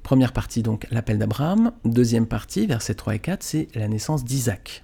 Première 0.04 0.32
partie, 0.32 0.64
donc, 0.64 0.88
l'appel 0.90 1.20
d'Abraham. 1.20 1.74
Deuxième 1.84 2.28
partie, 2.28 2.66
versets 2.66 2.96
3 2.96 3.16
et 3.16 3.20
4, 3.20 3.44
c'est 3.44 3.68
la 3.76 3.90
naissance 3.90 4.24
d'Isaac. 4.24 4.84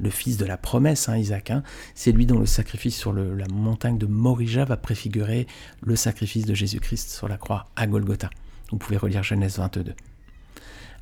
Le 0.00 0.10
fils 0.10 0.38
de 0.38 0.44
la 0.44 0.56
promesse, 0.56 1.08
hein, 1.08 1.16
Isaac. 1.16 1.52
Hein. 1.52 1.62
c'est 1.94 2.10
lui 2.10 2.26
dont 2.26 2.40
le 2.40 2.46
sacrifice 2.46 2.96
sur 2.96 3.12
la 3.12 3.46
montagne 3.46 3.96
de 3.96 4.06
Morija 4.06 4.64
va 4.64 4.76
préfigurer 4.76 5.46
le 5.82 5.94
sacrifice 5.94 6.46
de 6.46 6.54
Jésus-Christ 6.54 7.10
sur 7.10 7.28
la 7.28 7.36
croix 7.36 7.68
à 7.76 7.86
Golgotha. 7.86 8.28
Vous 8.72 8.78
pouvez 8.78 8.96
relire 8.96 9.22
Genèse 9.22 9.58
22. 9.58 9.94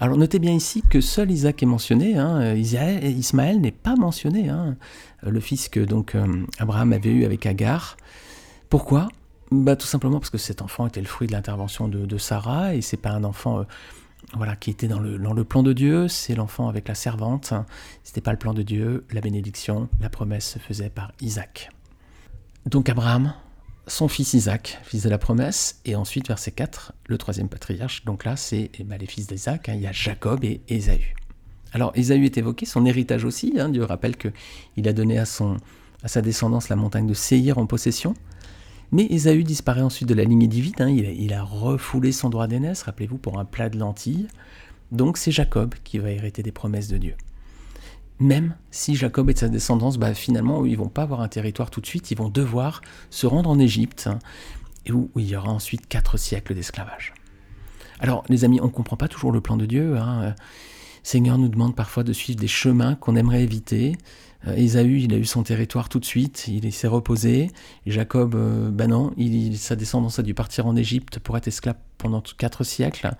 Alors 0.03 0.17
notez 0.17 0.41
bien 0.41 0.53
ici 0.53 0.83
que 0.83 1.01
seul 1.01 1.31
Isaac 1.31 1.63
est 1.63 1.67
mentionné, 1.67 2.17
hein. 2.17 2.57
Ismaël 2.57 3.61
n'est 3.61 3.71
pas 3.71 3.95
mentionné, 3.95 4.51
le 5.23 5.39
fils 5.39 5.69
que 5.69 5.79
donc 5.79 6.17
euh, 6.17 6.45
Abraham 6.59 6.93
avait 6.93 7.13
eu 7.13 7.25
avec 7.25 7.47
Agar. 7.47 7.97
Pourquoi? 8.69 9.07
Bah, 9.53 9.77
Tout 9.77 9.87
simplement 9.87 10.19
parce 10.19 10.31
que 10.31 10.39
cet 10.39 10.61
enfant 10.61 10.89
était 10.89 11.01
le 11.01 11.07
fruit 11.07 11.29
de 11.29 11.33
l'intervention 11.33 11.87
de, 11.87 12.19
Sarah, 12.19 12.75
et 12.75 12.81
c'est 12.81 12.97
pas 12.97 13.11
un 13.11 13.23
enfant 13.23 13.61
euh, 13.61 13.65
voilà, 14.35 14.57
qui 14.57 14.71
était 14.71 14.89
dans 14.89 14.99
le, 14.99 15.19
dans 15.19 15.35
le 15.35 15.45
plan 15.45 15.63
de 15.63 15.73
Dieu, 15.73 16.09
c'est 16.09 16.35
l'enfant 16.35 16.69
avec 16.69 16.89
la 16.89 16.97
servante. 16.97 17.55
C'était 18.03 18.21
pas 18.21 18.33
le 18.33 18.39
plan 18.39 18.55
de 18.55 18.63
Dieu, 18.63 19.07
la 19.13 19.21
bénédiction, 19.21 19.89
la 20.01 20.09
promesse 20.09 20.49
se 20.49 20.59
faisait 20.59 20.91
par 20.91 21.13
Isaac. 21.21 21.71
Donc 22.67 22.89
Abraham, 22.89 23.35
son 23.87 24.09
fils 24.09 24.35
Isaac, 24.35 24.79
fils 24.85 25.03
de 25.03 25.09
la 25.09 25.19
promesse, 25.19 25.81
et 25.85 25.97
ensuite 25.97 26.29
verset 26.29 26.53
4, 26.53 26.93
le 27.07 27.19
troisième 27.19 27.49
patriarche, 27.49 28.05
donc 28.05 28.25
là 28.25 28.37
c'est 28.37 28.71
eh 28.79 28.85
ben, 28.85 28.99
les 28.99 29.07
fils 29.07 29.27
d'Isaac, 29.27 29.69
hein, 29.69 29.75
il 29.75 29.81
y 29.81 29.87
a 29.87 29.93
Jacob 29.93 30.45
et 30.45 30.61
Ésaü. 30.69 31.15
Alors 31.73 31.93
Ésaü 31.95 32.25
est 32.25 32.39
évoqué, 32.39 32.67
son 32.67 32.87
héritage 32.87 33.25
aussi, 33.25 33.55
hein, 33.59 33.69
Dieu 33.69 33.83
rappelle 33.83 34.17
qu'il 34.17 34.89
a 34.89 34.93
donné 34.93 35.19
à, 35.19 35.25
son, 35.25 35.57
à 36.03 36.09
sa 36.09 36.23
descendance 36.23 36.69
la 36.69 36.77
montagne 36.77 37.07
de 37.07 37.15
Séhir 37.15 37.59
en 37.59 37.67
possession, 37.67 38.15
mais 38.93 39.07
Ésaü 39.07 39.43
disparaît 39.43 39.83
ensuite 39.83 40.09
de 40.09 40.15
la 40.15 40.25
lignée 40.25 40.49
divine, 40.49 40.75
hein. 40.79 40.89
il, 40.89 41.33
a, 41.33 41.43
refoulé 41.43 42.13
son 42.13 42.29
droit 42.29 42.47
d'aînesse, 42.47 42.83
rappelez-vous, 42.83 43.19
pour 43.19 43.39
un 43.39 43.45
plat 43.45 43.69
de 43.69 43.79
lentilles. 43.79 44.29
Donc 44.93 45.17
c'est 45.17 45.33
Jacob 45.33 45.75
qui 45.83 45.99
va 45.99 46.11
hériter 46.11 46.43
des 46.43 46.53
promesses 46.53 46.89
de 46.89 46.99
Dieu. 46.99 47.15
Même 48.23 48.55
si 48.71 48.95
Jacob 48.95 49.29
et 49.31 49.35
sa 49.35 49.49
descendance, 49.49 49.99
bah, 49.99 50.15
finalement, 50.15 50.65
ils 50.65 50.77
vont 50.77 50.89
pas 50.89 51.03
avoir 51.03 51.23
un 51.23 51.29
territoire 51.29 51.71
tout 51.71 51.81
de 51.81 51.87
suite, 51.87 52.13
ils 52.13 52.17
vont 52.17 52.29
devoir 52.29 52.81
se 53.11 53.27
rendre 53.27 53.51
en 53.51 53.59
Égypte, 53.59 54.09
hein, 54.09 54.21
où, 54.91 55.11
il 55.17 55.27
y 55.27 55.35
aura 55.35 55.51
ensuite 55.51 55.89
quatre 55.89 56.17
siècles 56.17 56.55
d'esclavage. 56.55 57.15
Alors, 57.99 58.23
les 58.29 58.45
amis, 58.45 58.61
on 58.61 58.67
ne 58.67 58.71
comprend 58.71 58.97
pas 58.97 59.09
toujours 59.09 59.33
le 59.33 59.41
plan 59.41 59.57
de 59.57 59.67
Dieu. 59.67 59.97
Hein. 59.99 60.37
Seigneur 61.03 61.37
nous 61.37 61.49
demande 61.49 61.75
parfois 61.75 62.05
de 62.05 62.13
suivre 62.13 62.39
des 62.39 62.47
chemins 62.47 62.95
qu'on 62.95 63.17
aimerait 63.17 63.43
éviter. 63.43 63.97
Euh, 64.47 64.55
Ésaü, 64.55 65.01
il 65.01 65.13
a 65.15 65.17
eu 65.17 65.25
son 65.25 65.43
territoire 65.43 65.89
tout 65.89 65.99
de 65.99 66.05
suite, 66.05 66.47
il 66.47 66.73
s'est 66.73 66.87
reposé. 66.87 67.51
Jacob, 67.87 68.37
euh, 68.37 68.71
ben 68.71 68.91
non, 68.91 69.13
sa 69.57 69.75
descendance 69.75 70.21
a 70.21 70.23
dû 70.23 70.33
partir 70.33 70.67
en 70.67 70.77
Égypte 70.77 71.19
pour 71.19 71.37
être 71.37 71.49
esclave 71.49 71.77
pendant 71.99 72.23
quatre 72.39 72.63
siècles. 72.63 73.11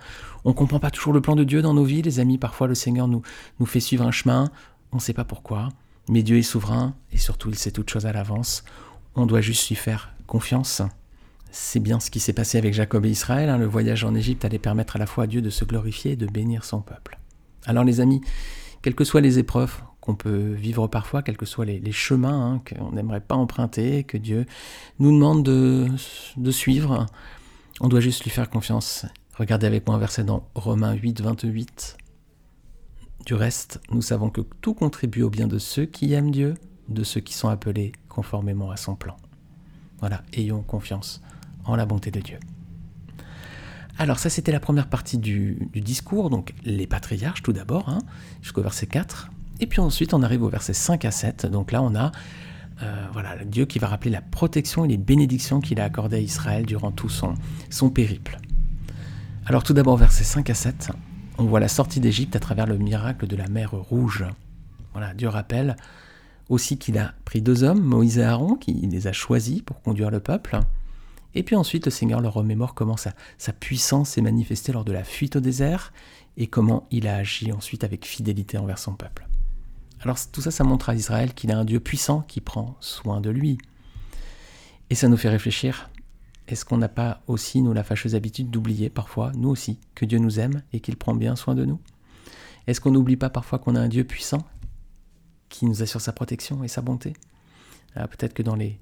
On 0.45 0.49
ne 0.49 0.53
comprend 0.53 0.79
pas 0.79 0.91
toujours 0.91 1.11
le 1.13 1.19
plan 1.19 1.35
de 1.35 1.43
Dieu 1.43 1.61
dans 1.61 1.73
nos 1.73 1.83
vies, 1.83 2.01
les 2.01 2.21
amis. 2.21 2.37
Parfois, 2.37 2.67
le 2.67 2.75
Seigneur 2.75 3.09
nous 3.09 3.21
fait 3.65 3.81
suivre 3.81 4.05
un 4.05 4.11
chemin, 4.11 4.49
on 4.93 4.97
ne 4.97 5.01
sait 5.01 5.13
pas 5.13 5.25
pourquoi, 5.25 5.69
mais 6.07 6.23
Dieu 6.23 6.37
est 6.37 6.43
souverain 6.43 6.95
et 7.11 7.17
surtout, 7.17 7.49
il 7.49 7.57
sait 7.57 7.71
toutes 7.71 7.89
choses 7.89 8.05
à 8.05 8.13
l'avance. 8.13 8.63
On 9.15 9.25
doit 9.25 9.41
juste 9.41 9.67
lui 9.69 9.75
faire 9.75 10.13
confiance. 10.27 10.81
C'est 11.51 11.79
bien 11.79 11.99
ce 11.99 12.09
qui 12.09 12.19
s'est 12.19 12.33
passé 12.33 12.57
avec 12.57 12.73
Jacob 12.73 13.05
et 13.05 13.09
Israël. 13.09 13.49
Hein. 13.49 13.57
Le 13.57 13.65
voyage 13.65 14.03
en 14.03 14.15
Égypte 14.15 14.45
allait 14.45 14.59
permettre 14.59 14.95
à 14.95 14.99
la 14.99 15.05
fois 15.05 15.25
à 15.25 15.27
Dieu 15.27 15.41
de 15.41 15.49
se 15.49 15.65
glorifier 15.65 16.11
et 16.11 16.15
de 16.15 16.25
bénir 16.25 16.63
son 16.63 16.81
peuple. 16.81 17.19
Alors 17.65 17.83
les 17.83 17.99
amis, 17.99 18.21
quelles 18.81 18.95
que 18.95 19.03
soient 19.03 19.21
les 19.21 19.39
épreuves 19.39 19.81
qu'on 20.01 20.15
peut 20.15 20.51
vivre 20.51 20.87
parfois, 20.87 21.23
quels 21.23 21.37
que 21.37 21.45
soient 21.45 21.65
les, 21.65 21.91
chemins 21.91 22.55
hein, 22.55 22.61
qu'on 22.67 22.91
n'aimerait 22.91 23.21
pas 23.21 23.35
emprunter, 23.35 24.03
que 24.03 24.17
Dieu 24.17 24.45
nous 24.99 25.13
demande 25.13 25.43
de, 25.43 25.87
de, 26.35 26.51
suivre, 26.51 27.05
on 27.79 27.87
doit 27.87 28.01
juste 28.01 28.23
lui 28.23 28.29
faire 28.29 28.49
confiance. 28.49 29.05
Regardez 29.35 29.65
avec 29.65 29.87
moi 29.87 29.95
un 29.95 29.99
verset 29.99 30.25
dans 30.25 30.45
Romains 30.55 30.93
8, 30.93 31.21
28. 31.21 31.97
Du 33.25 33.35
reste, 33.35 33.79
nous 33.89 34.01
savons 34.01 34.29
que 34.29 34.41
tout 34.41 34.73
contribue 34.73 35.21
au 35.21 35.29
bien 35.29 35.47
de 35.47 35.57
ceux 35.57 35.85
qui 35.85 36.11
aiment 36.11 36.31
Dieu, 36.31 36.55
de 36.89 37.03
ceux 37.03 37.21
qui 37.21 37.33
sont 37.33 37.47
appelés 37.47 37.93
conformément 38.09 38.69
à 38.69 38.75
son 38.75 38.95
plan. 38.95 39.15
Voilà, 39.99 40.23
ayons 40.33 40.61
confiance 40.61 41.21
en 41.63 41.77
la 41.77 41.85
bonté 41.85 42.11
de 42.11 42.19
Dieu. 42.19 42.37
Alors 43.97 44.19
ça 44.19 44.29
c'était 44.29 44.51
la 44.51 44.59
première 44.59 44.87
partie 44.87 45.17
du, 45.17 45.69
discours, 45.73 46.29
donc 46.29 46.53
les 46.65 46.85
patriarches 46.85 47.43
tout 47.43 47.53
d'abord, 47.53 47.87
hein, 47.87 47.99
jusqu'au 48.41 48.61
verset 48.61 48.87
4. 48.87 49.29
Et 49.61 49.67
puis 49.67 49.79
ensuite 49.79 50.13
on 50.13 50.21
arrive 50.21 50.43
au 50.43 50.49
verset 50.49 50.73
5 50.73 51.05
à 51.05 51.11
7, 51.11 51.45
donc 51.45 51.71
là 51.71 51.81
on 51.81 51.95
a 51.95 52.11
euh, 52.81 53.05
voilà, 53.13 53.37
Dieu 53.45 53.65
qui 53.65 53.79
va 53.79 53.87
rappeler 53.87 54.11
la 54.11 54.21
protection 54.21 54.83
et 54.83 54.89
les 54.89 54.97
bénédictions 54.97 55.61
qu'il 55.61 55.79
a 55.79 55.85
accordées 55.85 56.17
à 56.17 56.19
Israël 56.19 56.65
durant 56.65 56.91
tout 56.91 57.07
son, 57.07 57.35
son 57.69 57.89
périple. 57.89 58.39
Alors 59.45 59.63
tout 59.63 59.73
d'abord 59.73 59.95
verset 59.95 60.25
5 60.25 60.49
à 60.49 60.55
7, 60.55 60.91
on 61.37 61.45
voit 61.45 61.59
la 61.59 61.67
sortie 61.67 61.99
d'Égypte 61.99 62.35
à 62.35 62.39
travers 62.39 62.65
le 62.65 62.77
miracle 62.77 63.27
de 63.27 63.35
la 63.35 63.47
mer 63.47 63.71
Rouge. 63.71 64.25
Voilà, 64.93 65.13
Dieu 65.13 65.27
rappelle 65.27 65.75
aussi 66.49 66.77
qu'il 66.77 66.97
a 66.97 67.13
pris 67.25 67.41
deux 67.41 67.63
hommes, 67.63 67.81
Moïse 67.81 68.17
et 68.17 68.23
Aaron, 68.23 68.55
qui 68.55 68.73
les 68.73 69.07
a 69.07 69.13
choisis 69.13 69.61
pour 69.61 69.81
conduire 69.81 70.11
le 70.11 70.19
peuple. 70.19 70.59
Et 71.35 71.43
puis 71.43 71.55
ensuite, 71.55 71.85
le 71.85 71.91
Seigneur 71.91 72.21
leur 72.21 72.33
remémore 72.33 72.75
comment 72.75 72.97
sa, 72.97 73.13
sa 73.37 73.53
puissance 73.53 74.09
s'est 74.09 74.21
manifestée 74.21 74.71
lors 74.71 74.85
de 74.85 74.91
la 74.91 75.03
fuite 75.03 75.35
au 75.35 75.39
désert 75.39 75.91
et 76.37 76.47
comment 76.47 76.87
il 76.91 77.07
a 77.07 77.15
agi 77.15 77.51
ensuite 77.51 77.83
avec 77.83 78.05
fidélité 78.05 78.57
envers 78.57 78.77
son 78.77 78.93
peuple. 78.93 79.27
Alors 80.01 80.17
tout 80.31 80.41
ça, 80.41 80.51
ça 80.51 80.63
montre 80.63 80.89
à 80.89 80.95
Israël 80.95 81.33
qu'il 81.33 81.51
a 81.51 81.57
un 81.57 81.65
Dieu 81.65 81.79
puissant 81.79 82.21
qui 82.21 82.41
prend 82.41 82.75
soin 82.81 83.21
de 83.21 83.29
lui. 83.29 83.57
Et 84.89 84.95
ça 84.95 85.07
nous 85.07 85.17
fait 85.17 85.29
réfléchir, 85.29 85.89
est-ce 86.47 86.65
qu'on 86.65 86.77
n'a 86.77 86.89
pas 86.89 87.21
aussi, 87.27 87.61
nous, 87.61 87.73
la 87.73 87.83
fâcheuse 87.83 88.15
habitude 88.15 88.49
d'oublier 88.49 88.89
parfois, 88.89 89.31
nous 89.35 89.49
aussi, 89.49 89.79
que 89.95 90.05
Dieu 90.05 90.19
nous 90.19 90.39
aime 90.39 90.61
et 90.73 90.79
qu'il 90.79 90.97
prend 90.97 91.15
bien 91.15 91.35
soin 91.35 91.55
de 91.55 91.65
nous? 91.65 91.79
Est-ce 92.67 92.81
qu'on 92.81 92.91
n'oublie 92.91 93.17
pas 93.17 93.29
parfois 93.29 93.59
qu'on 93.59 93.75
a 93.75 93.79
un 93.79 93.87
Dieu 93.87 94.03
puissant 94.03 94.45
qui 95.49 95.65
nous 95.65 95.81
assure 95.81 96.01
sa 96.01 96.11
protection 96.11 96.63
et 96.63 96.67
sa 96.67 96.81
bonté? 96.81 97.13
Ah, 97.95 98.07
Peut-être 98.07 98.33
que 98.33 98.43
dans 98.43 98.55
les, 98.55 98.77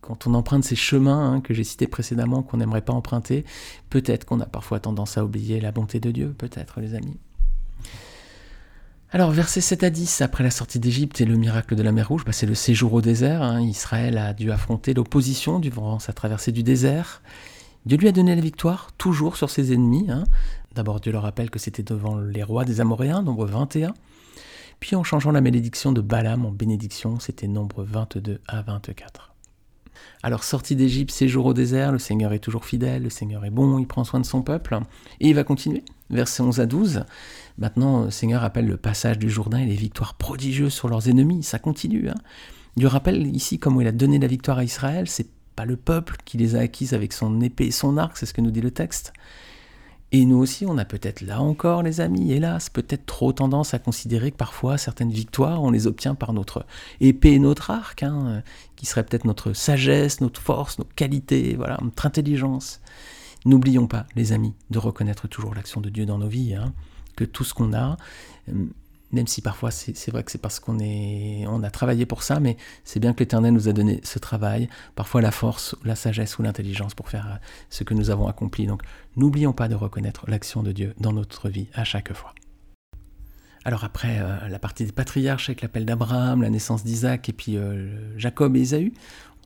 quand 0.00 0.26
on 0.26 0.34
emprunte 0.34 0.64
ces 0.64 0.76
chemins 0.76 1.32
hein, 1.32 1.40
que 1.40 1.54
j'ai 1.54 1.64
cités 1.64 1.86
précédemment, 1.86 2.42
qu'on 2.42 2.58
n'aimerait 2.58 2.82
pas 2.84 2.92
emprunter, 2.92 3.44
peut-être 3.90 4.24
qu'on 4.24 4.40
a 4.40 4.46
parfois 4.46 4.80
tendance 4.80 5.18
à 5.18 5.24
oublier 5.24 5.60
la 5.60 5.72
bonté 5.72 6.00
de 6.00 6.10
Dieu, 6.10 6.34
peut-être 6.36 6.80
les 6.80 6.94
amis. 6.94 7.18
Alors 9.14 9.30
versets 9.30 9.60
7 9.60 9.84
à 9.84 9.90
10, 9.90 10.22
après 10.22 10.42
la 10.42 10.50
sortie 10.50 10.80
d'Égypte 10.80 11.20
et 11.20 11.24
le 11.24 11.36
miracle 11.36 11.76
de 11.76 11.84
la 11.84 11.92
mer 11.92 12.08
Rouge, 12.08 12.24
bah, 12.24 12.32
c'est 12.32 12.46
le 12.46 12.56
séjour 12.56 12.94
au 12.94 13.00
désert. 13.00 13.42
Hein. 13.42 13.60
Israël 13.60 14.18
a 14.18 14.34
dû 14.34 14.50
affronter 14.50 14.92
l'opposition 14.92 15.60
durant 15.60 16.00
sa 16.00 16.12
traversée 16.12 16.50
du 16.50 16.64
désert. 16.64 17.22
Dieu 17.86 17.96
lui 17.96 18.08
a 18.08 18.12
donné 18.12 18.34
la 18.34 18.40
victoire, 18.40 18.90
toujours 18.98 19.36
sur 19.36 19.50
ses 19.50 19.72
ennemis. 19.72 20.06
Hein. 20.10 20.24
D'abord 20.74 20.98
Dieu 20.98 21.12
leur 21.12 21.22
rappelle 21.22 21.50
que 21.50 21.60
c'était 21.60 21.84
devant 21.84 22.18
les 22.18 22.42
rois 22.42 22.64
des 22.64 22.80
Amoréens, 22.80 23.22
nombre 23.22 23.46
21. 23.46 23.94
Puis 24.80 24.96
en 24.96 25.04
changeant 25.04 25.30
la 25.30 25.40
malédiction 25.40 25.92
de 25.92 26.00
Balaam 26.00 26.44
en 26.44 26.50
bénédiction, 26.50 27.20
c'était 27.20 27.46
nombre 27.46 27.84
22 27.84 28.40
à 28.48 28.62
24. 28.62 29.33
Alors 30.22 30.44
sorti 30.44 30.76
d'Égypte, 30.76 31.10
séjour 31.10 31.46
au 31.46 31.54
désert, 31.54 31.92
le 31.92 31.98
Seigneur 31.98 32.32
est 32.32 32.38
toujours 32.38 32.64
fidèle, 32.64 33.04
le 33.04 33.10
Seigneur 33.10 33.44
est 33.44 33.50
bon, 33.50 33.78
il 33.78 33.86
prend 33.86 34.04
soin 34.04 34.20
de 34.20 34.26
son 34.26 34.42
peuple. 34.42 34.78
Et 35.20 35.28
il 35.28 35.34
va 35.34 35.44
continuer, 35.44 35.84
versets 36.10 36.42
11 36.42 36.60
à 36.60 36.66
12. 36.66 37.04
Maintenant, 37.58 38.04
le 38.04 38.10
Seigneur 38.10 38.42
appelle 38.44 38.66
le 38.66 38.76
passage 38.76 39.18
du 39.18 39.30
Jourdain 39.30 39.58
et 39.58 39.66
les 39.66 39.74
victoires 39.74 40.14
prodigieuses 40.14 40.72
sur 40.72 40.88
leurs 40.88 41.08
ennemis, 41.08 41.42
ça 41.42 41.58
continue. 41.58 42.08
Hein. 42.08 42.14
Il 42.76 42.86
rappelle 42.86 43.26
ici 43.34 43.58
comment 43.58 43.80
il 43.80 43.86
a 43.86 43.92
donné 43.92 44.18
la 44.18 44.26
victoire 44.26 44.58
à 44.58 44.64
Israël, 44.64 45.08
c'est 45.08 45.28
pas 45.54 45.64
le 45.64 45.76
peuple 45.76 46.16
qui 46.24 46.36
les 46.36 46.56
a 46.56 46.60
acquises 46.60 46.94
avec 46.94 47.12
son 47.12 47.40
épée 47.40 47.66
et 47.66 47.70
son 47.70 47.96
arc, 47.96 48.16
c'est 48.16 48.26
ce 48.26 48.34
que 48.34 48.40
nous 48.40 48.50
dit 48.50 48.60
le 48.60 48.72
texte. 48.72 49.12
Et 50.16 50.26
nous 50.26 50.36
aussi, 50.36 50.64
on 50.64 50.78
a 50.78 50.84
peut-être 50.84 51.22
là 51.22 51.40
encore, 51.40 51.82
les 51.82 52.00
amis, 52.00 52.30
hélas, 52.30 52.70
peut-être 52.70 53.04
trop 53.04 53.32
tendance 53.32 53.74
à 53.74 53.80
considérer 53.80 54.30
que 54.30 54.36
parfois 54.36 54.78
certaines 54.78 55.10
victoires, 55.10 55.60
on 55.60 55.72
les 55.72 55.88
obtient 55.88 56.14
par 56.14 56.32
notre 56.32 56.66
épée 57.00 57.32
et 57.32 57.38
notre 57.40 57.72
arc, 57.72 58.04
hein, 58.04 58.44
qui 58.76 58.86
serait 58.86 59.02
peut-être 59.02 59.24
notre 59.24 59.54
sagesse, 59.54 60.20
notre 60.20 60.40
force, 60.40 60.78
notre 60.78 60.94
qualité, 60.94 61.56
voilà, 61.56 61.80
notre 61.82 62.06
intelligence. 62.06 62.80
N'oublions 63.44 63.88
pas, 63.88 64.06
les 64.14 64.30
amis, 64.30 64.54
de 64.70 64.78
reconnaître 64.78 65.26
toujours 65.26 65.52
l'action 65.52 65.80
de 65.80 65.90
Dieu 65.90 66.06
dans 66.06 66.18
nos 66.18 66.28
vies, 66.28 66.54
hein, 66.54 66.72
que 67.16 67.24
tout 67.24 67.42
ce 67.42 67.52
qu'on 67.52 67.72
a, 67.72 67.96
même 69.14 69.26
si 69.26 69.40
parfois 69.40 69.70
c'est 69.70 70.10
vrai 70.10 70.22
que 70.24 70.30
c'est 70.30 70.40
parce 70.40 70.60
qu'on 70.60 70.78
on 70.78 71.62
a 71.62 71.70
travaillé 71.70 72.06
pour 72.06 72.22
ça, 72.22 72.40
mais 72.40 72.56
c'est 72.84 73.00
bien 73.00 73.12
que 73.12 73.20
l'Éternel 73.20 73.54
nous 73.54 73.68
a 73.68 73.72
donné 73.72 74.00
ce 74.02 74.18
travail, 74.18 74.68
parfois 74.94 75.22
la 75.22 75.30
force, 75.30 75.76
la 75.84 75.94
sagesse 75.94 76.38
ou 76.38 76.42
l'intelligence 76.42 76.94
pour 76.94 77.08
faire 77.08 77.26
euh, 77.26 77.36
ce 77.70 77.84
que 77.84 77.94
nous 77.94 78.10
avons 78.10 78.26
accompli. 78.26 78.66
Donc 78.66 78.82
n'oublions 79.16 79.52
pas 79.52 79.68
de 79.68 79.74
reconnaître 79.74 80.24
l'action 80.28 80.62
de 80.62 80.72
Dieu 80.72 80.94
dans 80.98 81.12
notre 81.12 81.48
vie 81.48 81.68
à 81.74 81.84
chaque 81.84 82.12
fois. 82.12 82.34
Alors 83.64 83.84
après 83.84 84.18
euh, 84.20 84.48
la 84.48 84.58
partie 84.58 84.84
des 84.84 84.92
patriarches 84.92 85.48
avec 85.48 85.62
l'appel 85.62 85.86
d'Abraham, 85.86 86.42
la 86.42 86.50
naissance 86.50 86.84
d'Isaac 86.84 87.28
et 87.28 87.32
puis 87.32 87.56
euh, 87.56 88.18
Jacob 88.18 88.56
et 88.56 88.60
Ésaü, 88.60 88.92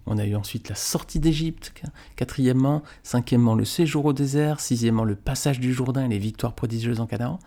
on 0.08 0.18
a 0.18 0.24
eu 0.24 0.34
ensuite 0.34 0.68
la 0.68 0.74
sortie 0.74 1.20
d'Égypte, 1.20 1.72
quatrièmement, 2.16 2.82
cinquièmement 3.02 3.54
le 3.54 3.64
séjour 3.64 4.06
au 4.06 4.12
désert, 4.12 4.58
sixièmement 4.58 5.04
le 5.04 5.16
passage 5.16 5.60
du 5.60 5.72
Jourdain 5.72 6.06
et 6.06 6.08
les 6.08 6.18
victoires 6.18 6.54
prodigieuses 6.54 7.00
en 7.00 7.06
Canaan. 7.06 7.38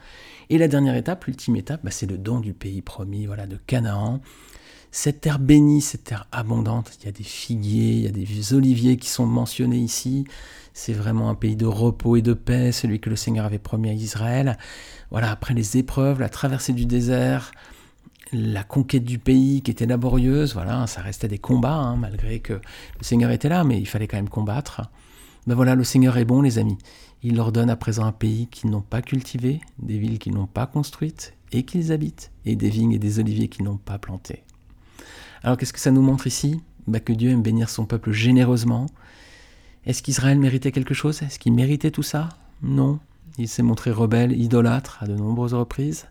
Et 0.49 0.57
la 0.57 0.67
dernière 0.67 0.95
étape, 0.95 1.25
l'ultime 1.25 1.55
étape, 1.55 1.81
bah, 1.83 1.91
c'est 1.91 2.05
le 2.05 2.17
don 2.17 2.39
du 2.39 2.53
pays 2.53 2.81
promis, 2.81 3.25
voilà, 3.25 3.47
de 3.47 3.57
Canaan. 3.57 4.21
Cette 4.91 5.21
terre 5.21 5.39
bénie, 5.39 5.81
cette 5.81 6.03
terre 6.03 6.27
abondante, 6.31 6.97
il 6.99 7.05
y 7.05 7.09
a 7.09 7.13
des 7.13 7.23
figuiers, 7.23 7.93
il 7.93 8.01
y 8.01 8.07
a 8.07 8.11
des 8.11 8.53
oliviers 8.53 8.97
qui 8.97 9.09
sont 9.09 9.25
mentionnés 9.25 9.77
ici. 9.77 10.25
C'est 10.73 10.93
vraiment 10.93 11.29
un 11.29 11.35
pays 11.35 11.55
de 11.55 11.65
repos 11.65 12.17
et 12.17 12.21
de 12.21 12.33
paix, 12.33 12.71
celui 12.71 12.99
que 12.99 13.09
le 13.09 13.15
Seigneur 13.15 13.45
avait 13.45 13.59
promis 13.59 13.89
à 13.89 13.93
Israël. 13.93 14.57
Voilà, 15.09 15.31
après 15.31 15.53
les 15.53 15.77
épreuves, 15.77 16.19
la 16.19 16.29
traversée 16.29 16.73
du 16.73 16.85
désert, 16.85 17.51
la 18.33 18.63
conquête 18.63 19.03
du 19.03 19.19
pays 19.19 19.61
qui 19.61 19.71
était 19.71 19.85
laborieuse, 19.85 20.53
voilà, 20.53 20.87
ça 20.87 21.01
restait 21.01 21.27
des 21.27 21.37
combats, 21.37 21.73
hein, 21.73 21.97
malgré 21.97 22.39
que 22.39 22.53
le 22.53 23.03
Seigneur 23.03 23.31
était 23.31 23.49
là, 23.49 23.63
mais 23.63 23.79
il 23.79 23.85
fallait 23.85 24.07
quand 24.07 24.17
même 24.17 24.29
combattre. 24.29 24.83
Ben 25.47 25.55
voilà, 25.55 25.75
le 25.75 25.83
Seigneur 25.83 26.17
est 26.17 26.25
bon, 26.25 26.41
les 26.41 26.59
amis. 26.59 26.77
Il 27.23 27.35
leur 27.35 27.51
donne 27.51 27.69
à 27.69 27.75
présent 27.75 28.05
un 28.05 28.11
pays 28.11 28.47
qu'ils 28.47 28.69
n'ont 28.69 28.81
pas 28.81 29.01
cultivé, 29.01 29.61
des 29.79 29.97
villes 29.97 30.19
qu'ils 30.19 30.33
n'ont 30.33 30.47
pas 30.47 30.65
construites 30.65 31.33
et 31.51 31.63
qu'ils 31.63 31.91
habitent, 31.91 32.31
et 32.45 32.55
des 32.55 32.69
vignes 32.69 32.93
et 32.93 32.99
des 32.99 33.19
oliviers 33.19 33.47
qu'ils 33.47 33.65
n'ont 33.65 33.77
pas 33.77 33.97
plantés. 33.97 34.43
Alors 35.43 35.57
qu'est-ce 35.57 35.73
que 35.73 35.79
ça 35.79 35.91
nous 35.91 36.01
montre 36.01 36.27
ici? 36.27 36.61
Ben 36.87 36.99
Que 36.99 37.13
Dieu 37.13 37.31
aime 37.31 37.41
bénir 37.41 37.69
son 37.69 37.85
peuple 37.85 38.11
généreusement. 38.11 38.87
Est-ce 39.85 40.03
qu'Israël 40.03 40.39
méritait 40.39 40.71
quelque 40.71 40.93
chose? 40.93 41.21
Est-ce 41.23 41.39
qu'il 41.39 41.53
méritait 41.53 41.91
tout 41.91 42.03
ça? 42.03 42.29
Non. 42.61 42.99
Il 43.37 43.47
s'est 43.47 43.63
montré 43.63 43.91
rebelle, 43.91 44.39
idolâtre 44.39 44.99
à 45.01 45.07
de 45.07 45.15
nombreuses 45.15 45.53
reprises. 45.53 46.07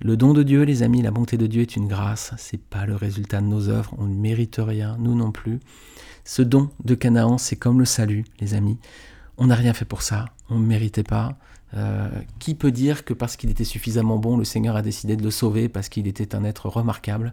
Le 0.00 0.16
don 0.16 0.34
de 0.34 0.42
Dieu, 0.42 0.62
les 0.62 0.82
amis, 0.82 1.02
la 1.02 1.12
bonté 1.12 1.36
de 1.38 1.46
Dieu 1.46 1.62
est 1.62 1.76
une 1.76 1.86
grâce, 1.86 2.34
c'est 2.36 2.60
pas 2.60 2.84
le 2.84 2.96
résultat 2.96 3.40
de 3.40 3.46
nos 3.46 3.68
œuvres, 3.68 3.94
on 3.96 4.06
ne 4.06 4.14
mérite 4.14 4.56
rien, 4.58 4.96
nous 4.98 5.14
non 5.14 5.30
plus. 5.30 5.60
Ce 6.24 6.42
don 6.42 6.70
de 6.84 6.94
Canaan, 6.94 7.38
c'est 7.38 7.56
comme 7.56 7.78
le 7.78 7.84
salut, 7.84 8.24
les 8.40 8.54
amis. 8.54 8.78
On 9.38 9.46
n'a 9.46 9.54
rien 9.54 9.72
fait 9.72 9.84
pour 9.84 10.02
ça, 10.02 10.26
on 10.50 10.58
ne 10.58 10.66
méritait 10.66 11.04
pas. 11.04 11.38
Euh, 11.74 12.08
qui 12.38 12.54
peut 12.54 12.70
dire 12.70 13.04
que 13.04 13.14
parce 13.14 13.36
qu'il 13.36 13.50
était 13.50 13.64
suffisamment 13.64 14.18
bon, 14.18 14.36
le 14.36 14.44
Seigneur 14.44 14.76
a 14.76 14.82
décidé 14.82 15.16
de 15.16 15.22
le 15.22 15.30
sauver 15.30 15.68
parce 15.68 15.88
qu'il 15.88 16.06
était 16.06 16.34
un 16.34 16.44
être 16.44 16.68
remarquable? 16.68 17.32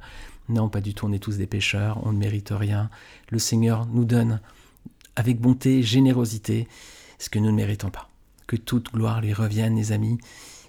Non, 0.50 0.70
pas 0.70 0.82
du 0.82 0.94
tout, 0.94 1.08
on 1.08 1.14
est 1.14 1.20
tous 1.20 1.38
des 1.38 1.48
pécheurs, 1.48 2.00
on 2.06 2.12
ne 2.12 2.18
mérite 2.18 2.50
rien. 2.52 2.90
Le 3.30 3.40
Seigneur 3.40 3.88
nous 3.88 4.06
donne 4.06 4.40
avec 5.16 5.40
bonté 5.40 5.84
générosité 5.84 6.68
ce 7.20 7.30
que 7.30 7.40
nous 7.40 7.52
ne 7.52 7.56
méritons 7.56 7.90
pas. 7.90 8.10
Que 8.48 8.56
toute 8.56 8.92
gloire 8.94 9.22
lui 9.22 9.34
revienne, 9.34 9.76
les 9.76 9.92
amis, 9.92 10.18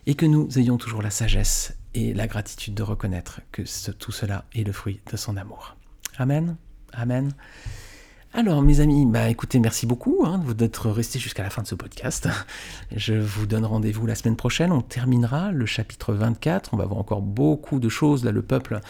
et 0.06 0.14
que 0.14 0.26
nous 0.26 0.58
ayons 0.58 0.78
toujours 0.78 1.02
la 1.02 1.10
sagesse 1.10 1.76
et 1.94 2.14
la 2.14 2.26
gratitude 2.26 2.74
de 2.74 2.82
reconnaître 2.82 3.40
que 3.52 3.62
tout 3.92 4.12
cela 4.12 4.44
est 4.54 4.64
le 4.64 4.72
fruit 4.72 5.00
de 5.10 5.16
son 5.16 5.36
amour. 5.36 5.76
Amen. 6.18 6.56
Amen. 6.92 7.32
Alors, 8.34 8.62
mes 8.62 8.80
amis, 8.80 9.04
bah 9.04 9.28
écoutez, 9.28 9.58
merci 9.58 9.84
beaucoup 9.86 10.24
hein, 10.24 10.42
d'être 10.56 10.90
restés 10.90 11.18
jusqu'à 11.18 11.42
la 11.42 11.50
fin 11.50 11.60
de 11.60 11.66
ce 11.66 11.74
podcast. 11.74 12.28
Je 12.96 13.12
vous 13.12 13.44
donne 13.44 13.66
rendez-vous 13.66 14.06
la 14.06 14.14
semaine 14.14 14.36
prochaine. 14.36 14.72
On 14.72 14.80
terminera 14.80 15.52
le 15.52 15.66
chapitre 15.66 16.14
24. 16.14 16.72
On 16.72 16.78
va 16.78 16.86
voir 16.86 16.98
encore 16.98 17.20
beaucoup 17.20 17.78
de 17.78 17.90
choses. 17.90 18.24
Là, 18.24 18.32
le 18.32 18.40
peuple 18.40 18.80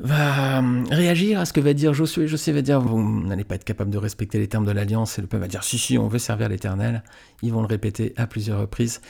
va 0.00 0.58
euh, 0.58 0.84
réagir 0.90 1.40
à 1.40 1.44
ce 1.44 1.52
que 1.52 1.60
va 1.60 1.74
dire 1.74 1.94
Josué. 1.94 2.28
Josué 2.28 2.52
va 2.52 2.62
dire 2.62 2.80
Vous 2.80 3.22
n'allez 3.24 3.44
pas 3.44 3.56
être 3.56 3.64
capable 3.64 3.90
de 3.90 3.98
respecter 3.98 4.38
les 4.38 4.48
termes 4.48 4.64
de 4.64 4.70
l'alliance. 4.70 5.18
Et 5.18 5.22
le 5.22 5.28
peuple 5.28 5.42
va 5.42 5.48
dire 5.48 5.64
Si, 5.64 5.78
si, 5.78 5.98
on 5.98 6.08
veut 6.08 6.18
servir 6.18 6.48
l'Éternel. 6.48 7.02
Ils 7.42 7.52
vont 7.52 7.60
le 7.60 7.66
répéter 7.66 8.14
à 8.16 8.26
plusieurs 8.26 8.60
reprises. 8.60 9.00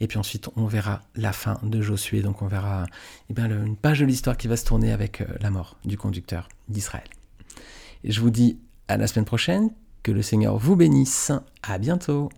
Et 0.00 0.06
puis 0.06 0.18
ensuite, 0.18 0.48
on 0.56 0.66
verra 0.66 1.02
la 1.14 1.32
fin 1.32 1.58
de 1.62 1.80
Josué. 1.80 2.22
Donc 2.22 2.42
on 2.42 2.46
verra 2.46 2.86
eh 3.30 3.34
bien, 3.34 3.48
une 3.48 3.76
page 3.76 4.00
de 4.00 4.06
l'histoire 4.06 4.36
qui 4.36 4.48
va 4.48 4.56
se 4.56 4.64
tourner 4.64 4.92
avec 4.92 5.20
euh, 5.20 5.26
la 5.40 5.50
mort 5.50 5.76
du 5.84 5.96
conducteur 5.96 6.48
d'Israël. 6.68 7.08
Je 8.04 8.20
vous 8.20 8.30
dis 8.30 8.58
à 8.88 8.96
la 8.96 9.06
semaine 9.06 9.26
prochaine. 9.26 9.70
Que 10.02 10.10
le 10.10 10.22
Seigneur 10.22 10.58
vous 10.58 10.74
bénisse. 10.74 11.30
À 11.62 11.78
bientôt. 11.78 12.28